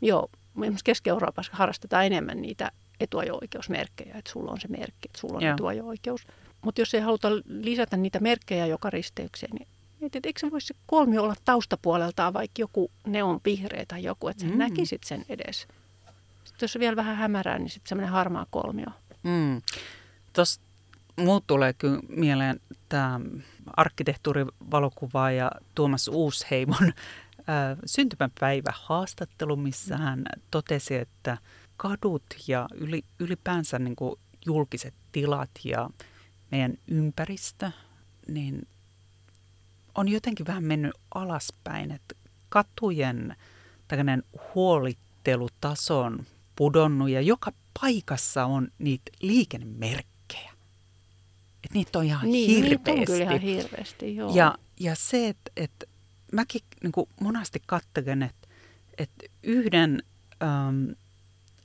[0.00, 5.42] Joo, esimerkiksi Keski-Euroopassa harrastetaan enemmän niitä etuajo-oikeusmerkkejä, että sulla on se merkki, että sulla on
[5.42, 5.54] Joo.
[5.54, 6.26] etuajo-oikeus.
[6.62, 9.68] Mutta jos ei haluta lisätä niitä merkkejä joka risteykseen, niin
[10.00, 14.28] mietit, että eikö se voisi se kolmio olla taustapuoleltaan vaikka joku neon vihreä tai joku,
[14.28, 14.58] että sä mm.
[14.58, 15.66] näkisit sen edes.
[16.44, 18.86] Sitten jos on vielä vähän hämärää, niin sitten semmoinen harmaa kolmio.
[19.22, 19.62] Mm.
[20.32, 20.60] Tuossa
[21.16, 23.20] muut tulee kyllä mieleen tämä
[23.76, 26.92] arkkitehtuurivalokuvaaja Tuomas Uusheimon
[27.86, 31.38] syntymäpäivä haastattelu, missä hän totesi, että
[31.76, 35.90] kadut ja yli, ylipäänsä niin kuin julkiset tilat ja
[36.50, 37.70] meidän ympäristö,
[38.28, 38.68] niin
[39.94, 42.14] on jotenkin vähän mennyt alaspäin, että
[42.48, 43.36] katujen
[43.88, 44.22] tällainen
[44.54, 50.15] huolittelutason pudonnut ja joka paikassa on niitä liikennemerkkejä.
[51.66, 52.76] Että niitä on ihan Niin, hirveästi.
[52.76, 54.34] niitä on kyllä ihan hirveästi, joo.
[54.34, 55.86] Ja, ja se, että, että
[56.32, 58.48] mäkin niin kuin monasti katselen, että,
[58.98, 60.02] että yhden
[60.42, 60.94] äm,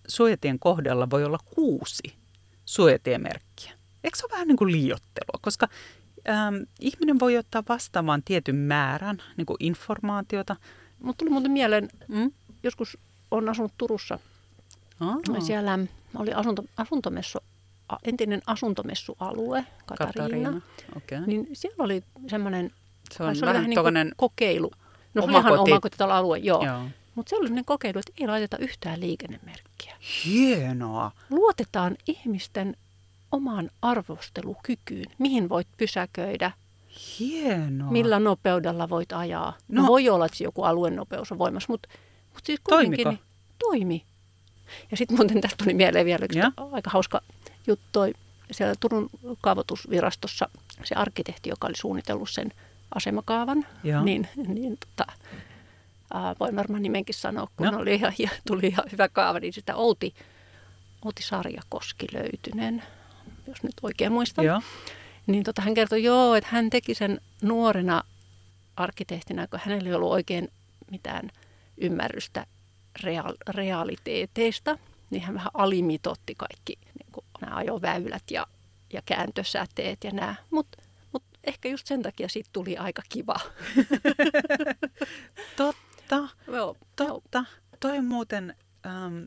[0.08, 2.14] suojatien kohdalla voi olla kuusi
[2.66, 3.72] suojatiemerkkiä.
[4.04, 5.40] Eikö se ole vähän niin kuin liiottelua?
[5.42, 5.68] Koska
[6.30, 10.56] äm, ihminen voi ottaa vastaamaan tietyn määrän niin kuin informaatiota.
[11.00, 12.32] Mutta tuli muuten mieleen, Mm?
[12.64, 12.98] joskus
[13.32, 14.20] on asunut Turussa.
[15.00, 15.80] Aa, Siellä
[16.16, 17.40] oli asunto, asuntomessu,
[18.04, 20.14] entinen asuntomessualue, Katariina.
[20.14, 20.62] Katariina.
[20.98, 21.22] Okay.
[21.28, 22.72] Niin siellä oli semmoinen,
[23.12, 24.72] Se on se oli vähän niin kuin kokeilu.
[25.14, 26.64] No se oli Oma ihan koti- omakotitaloalue, joo.
[26.66, 26.74] joo.
[26.76, 26.84] Joo.
[27.16, 29.96] Mutta se oli sellainen kokeilu, että ei laiteta yhtään liikennemerkkiä.
[30.26, 31.12] Hienoa.
[31.30, 32.76] Luotetaan ihmisten
[33.32, 36.52] omaan arvostelukykyyn, mihin voit pysäköidä,
[37.20, 37.92] Hienoa.
[37.92, 39.54] millä nopeudella voit ajaa.
[39.68, 39.88] No, No.
[39.88, 41.90] voi olla, että joku alueen nopeus on voimassa, mutta,
[42.34, 43.10] mutta siis kuitenkin Toimiko?
[43.24, 44.06] niin, toimi.
[44.92, 46.52] Ja sitten muuten tästä tuli mieleen vielä yksi Ja?
[46.72, 47.22] aika hauska
[47.68, 47.86] juttu.
[47.92, 48.14] Toi,
[48.52, 49.10] siellä Turun
[49.42, 50.50] kaavoitusvirastossa
[50.84, 52.54] se arkkitehti, joka oli suunnitellut sen
[52.96, 54.04] asemakaavan, Joo.
[54.04, 55.12] niin, niin tota,
[56.14, 57.80] ää, voin varmaan nimenkin sanoa, kun No.
[57.80, 60.14] oli ihan, ja tuli ihan hyvä kaava, niin sitä Outi,
[61.06, 62.84] Outi Sarjakoski löytyneen,
[63.48, 64.46] jos nyt oikein muistan.
[64.46, 64.62] Joo.
[65.28, 68.04] Niin tota, hän kertoi, joo, että hän teki sen nuorena
[68.76, 70.50] arkkitehtinä, kun hänellä ei ollut oikein
[70.92, 71.30] mitään
[71.78, 72.46] ymmärrystä
[73.04, 74.78] reaal, realiteeteista,
[75.10, 76.78] niin hän vähän alimitotti kaikki
[77.42, 78.48] nämä ajoväylät ja,
[78.94, 80.36] ja kääntösäteet ja nämä.
[80.52, 83.36] Mutta mut ehkä just sen takia siitä tuli aika kiva.
[85.58, 86.30] Totta.
[86.48, 87.46] joo, Totta.
[87.80, 89.24] Toi on muuten, ähm,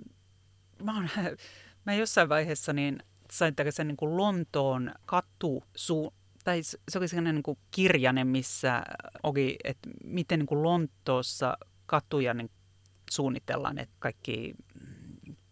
[0.82, 1.08] mä, oon,
[1.86, 3.02] mä jossain vaiheessa niin
[3.32, 8.82] sain tällaisen niin kuin Lontoon katu, su, tai se oli sellainen niin kuin kirjanen, missä
[9.22, 11.56] oli, että miten niin kuin Lontoossa
[11.86, 12.50] katuja niin
[13.10, 14.54] suunnitellaan, että kaikki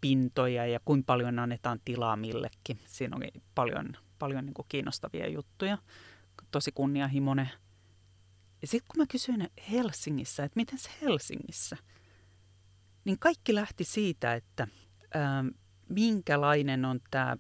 [0.03, 2.81] pintoja ja kuinka paljon annetaan tilaa millekin.
[2.87, 5.79] Siinä oli paljon, paljon niin kuin kiinnostavia juttuja,
[6.51, 7.51] tosi kunnianhimoinen.
[8.63, 11.77] Ja sitten kun mä kysyin Helsingissä, että miten se Helsingissä,
[13.05, 14.69] niin kaikki lähti siitä, että
[15.17, 15.49] ähm,
[15.89, 17.37] minkälainen on tämä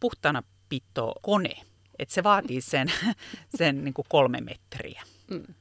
[0.00, 1.54] puhtana pito kone.
[1.98, 2.92] Että se vaatii sen,
[3.58, 5.02] sen niin kuin kolme metriä.
[5.30, 5.54] Mm.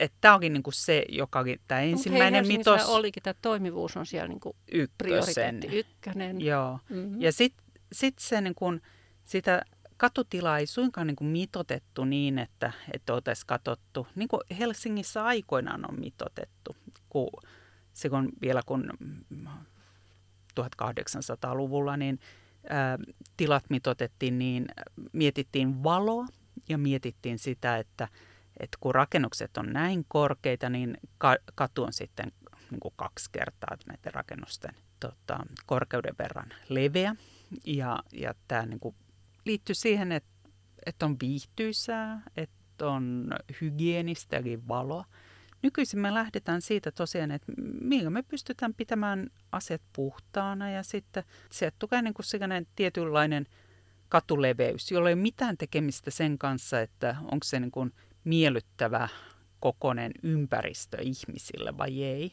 [0.00, 3.34] Että et tämä onkin niin kuin se, joka tämä Mut ensimmäinen Helsingissä mitos olikin, tämä
[3.42, 4.92] toimivuus on siellä niin kuin ykkösen.
[4.98, 6.40] prioriteetti ykkönen.
[6.40, 6.78] Joo.
[6.88, 7.20] Mm-hmm.
[7.20, 8.80] Ja sitten sit se niin kun,
[9.24, 9.62] sitä
[9.96, 15.90] katutilaa ei suinkaan niin kun mitotettu niin, että, että oltaisiin katsottu, niin kuin Helsingissä aikoinaan
[15.90, 16.76] on mitotettu,
[17.08, 17.30] kun
[17.92, 18.90] silloin vielä kun
[19.30, 19.46] mm,
[20.60, 22.20] 1800-luvulla niin
[22.68, 22.98] ää,
[23.36, 24.66] tilat mitotettiin, niin
[25.12, 26.26] mietittiin valoa
[26.68, 28.08] ja mietittiin sitä, että,
[28.60, 32.32] että kun rakennukset on näin korkeita, niin ka- katu on sitten
[32.70, 37.16] niin kuin kaksi kertaa näiden rakennusten tota, korkeuden verran leveä.
[37.66, 38.94] Ja, ja tämä niin kuin
[39.44, 40.30] liittyy siihen, että,
[40.86, 45.04] että on viihtyisää, että on hygienistä eli valoa.
[45.62, 51.76] Nykyisin me lähdetään siitä tosiaan, että millä me pystytään pitämään asiat puhtaana ja sitten sieltä
[51.78, 52.26] tulee niin kuin
[52.76, 53.46] tietynlainen
[54.08, 57.92] katuleveys, jolla ei ole mitään tekemistä sen kanssa, että onko se niin kuin
[58.24, 59.08] miellyttävä
[59.60, 62.32] kokonen ympäristö ihmisille vai ei.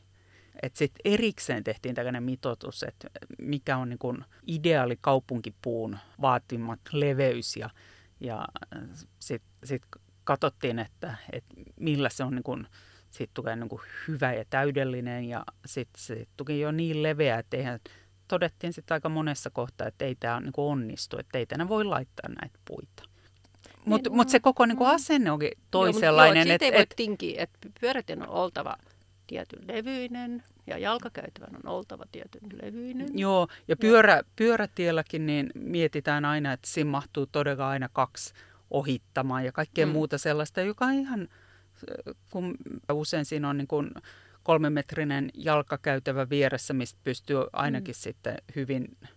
[0.74, 7.70] Sitten erikseen tehtiin tällainen mitoitus, että mikä on niin kuin ideaali kaupunkipuun vaatimat leveys ja,
[8.20, 8.46] ja
[9.20, 9.82] sitten sit
[10.24, 12.68] katsottiin, että, että millä se on niin kuin,
[13.10, 17.58] siitä tulee niin kuin hyvä ja täydellinen ja sitten se tuli jo niin leveä, että
[17.58, 17.80] eihän,
[18.28, 22.30] todettiin sitten aika monessa kohtaa, että ei tämä niin onnistu, että ei tänä voi laittaa
[22.30, 23.09] näitä puita.
[23.86, 24.96] Mutta Niin, mut se koko niin kuin mm.
[24.96, 26.48] asenne onkin Joo, toisenlainen.
[26.48, 28.76] Joo, et että siitä ei voi et, tinkiä, että pyörätien on oltava
[29.28, 33.08] tietyn levyinen ja jalkakäytävän on oltava tietyn levyinen.
[33.14, 38.34] Joo, ja pyörä, pyörätielläkin niin mietitään aina, että siinä mahtuu todella aina kaksi
[38.72, 39.92] ohittamaan ja kaikkea mm.
[39.92, 41.28] Muuta sellaista, joka on ihan,
[42.32, 42.56] kun
[42.94, 43.92] usein siinä on niin kuin
[44.44, 48.00] kolmemetrinen jalkakäytävä vieressä, mistä pystyy ainakin mm.
[48.00, 49.10] sitten hyvin Niin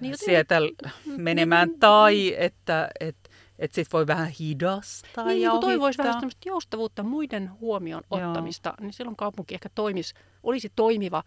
[0.00, 0.60] niin jotenkin- sieltä
[1.06, 3.16] Mm, menemään, niin, tai että et,
[3.62, 8.28] et sitten voi vähän hidastaa Niin, ja niin toivoisi vähän tämmöistä joustavuutta, muiden huomioon Joo.
[8.28, 11.24] ottamista, niin silloin kaupunki ehkä toimisi, olisi toimiva,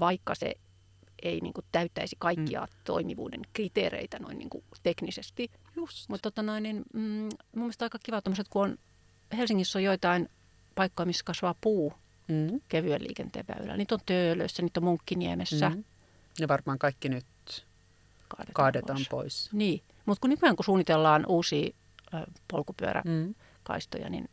[0.00, 0.54] vaikka se
[1.22, 2.66] ei niin kuin täyttäisi kaikkia mm.
[2.84, 5.50] toimivuuden kriteereitä noin niin kuin teknisesti.
[5.76, 6.08] Just.
[6.08, 8.78] Mutta tota noin, niin, mm, mun mielestä aika kiva tämmöiset, kun on,
[9.36, 10.28] Helsingissä on joitain
[10.74, 11.92] paikkoja, missä kasvaa puu
[12.28, 12.60] Mm.
[12.68, 13.76] kevyen liikenteen väylällä.
[13.76, 15.70] Niitä on Töölössä, niitä on Munkkiniemessä.
[15.70, 15.84] Mm.
[16.38, 17.26] Ja varmaan kaikki nyt
[18.28, 19.08] Kaadetaan, kaadetaan pois.
[19.08, 19.48] pois.
[19.52, 21.70] Niin, mutta kun nykyään kun suunnitellaan uusia
[22.52, 24.10] polkupyöräkaistoja, Mm.
[24.12, 24.28] niin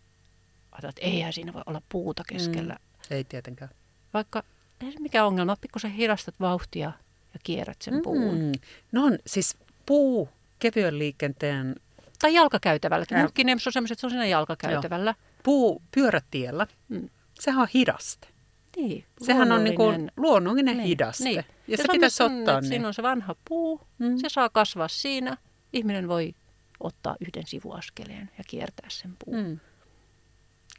[0.72, 2.74] ajatellaan, että eihän siinä voi olla puuta keskellä.
[2.74, 3.16] Mm.
[3.16, 3.72] Ei tietenkään.
[4.14, 4.44] Vaikka
[4.82, 6.92] ei se mikään ongelma, pikkusen hidastat vauhtia
[7.34, 8.36] ja kierrät sen puun.
[8.36, 8.52] Mm.
[8.92, 10.30] No on siis puu
[10.60, 11.76] kevyen liikenteen
[12.20, 13.16] Tai jalkakäytävälläkin.
[13.16, 13.24] Joo.
[13.24, 15.16] Munkkiniemessä on sellaiset, se on siinä jalkakäytävällä.
[15.44, 17.10] Puu pyörätiellä, Mm.
[17.40, 18.28] sehän on hidaste.
[18.76, 21.24] Niin, Sehän on niin kuin luonnollinen- luonnollinen Niin, hidaste.
[21.24, 21.46] niin.
[21.68, 22.68] Ja, se se pitäisi ottaa että niin.
[22.70, 24.18] Siinä on se vanha puu, Mm.
[24.18, 25.38] se saa kasvaa siinä.
[25.74, 26.36] Ihminen voi
[26.80, 29.38] ottaa yhden sivuaskeleen ja kiertää sen puun.
[29.48, 29.60] Mm.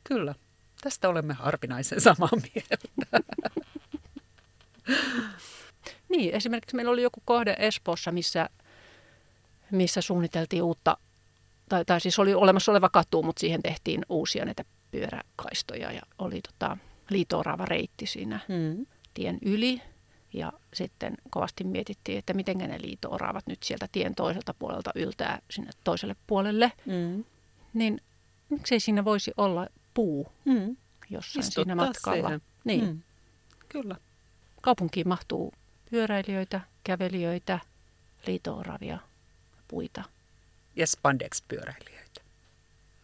[0.04, 0.34] Kyllä.
[0.80, 2.88] Tästä olemme harvinaisen samaa mieltä.
[6.08, 8.48] Niin, esimerkiksi meillä oli joku kohde Espoossa, missä,
[9.70, 10.96] missä suunniteltiin uutta,
[11.68, 16.40] tai, tai siis oli olemassa oleva katu, mutta siihen tehtiin uusia näitä pyöräkaistoja ja oli
[16.42, 16.76] tota,
[17.10, 18.86] liitoorava reitti siinä Mm.
[19.14, 19.82] tien yli.
[20.34, 25.70] Ja sitten kovasti mietittiin, että miten ne liito-oravat nyt sieltä tien toiselta puolelta yltää sinne
[25.84, 26.72] toiselle puolelle.
[26.86, 27.24] Mm.
[27.74, 28.00] Niin
[28.48, 30.76] miksei siinä voisi olla puu Mm.
[31.10, 32.28] jossain Istuttaa siinä matkalla.
[32.28, 32.42] siihen.
[32.64, 32.84] Niin.
[32.84, 33.00] Mm.
[33.68, 33.96] Kyllä.
[34.60, 35.52] Kaupunkiin mahtuu
[35.90, 37.58] pyöräilijöitä, kävelijöitä,
[38.26, 38.98] liito-oravia,
[39.68, 40.04] puita.
[40.76, 42.20] Ja spandex-pyöräilijöitä.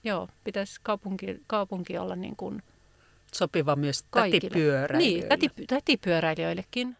[0.04, 2.62] Joo, pitäisi kaupunki, kaupunki olla niin kuin
[3.34, 4.40] Sopiva myös kaikille.
[4.40, 5.36] tätipyöräilijöille.
[5.36, 6.96] Niin, täti, tätipyöräilijöillekin.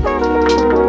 [0.00, 0.87] Thank you.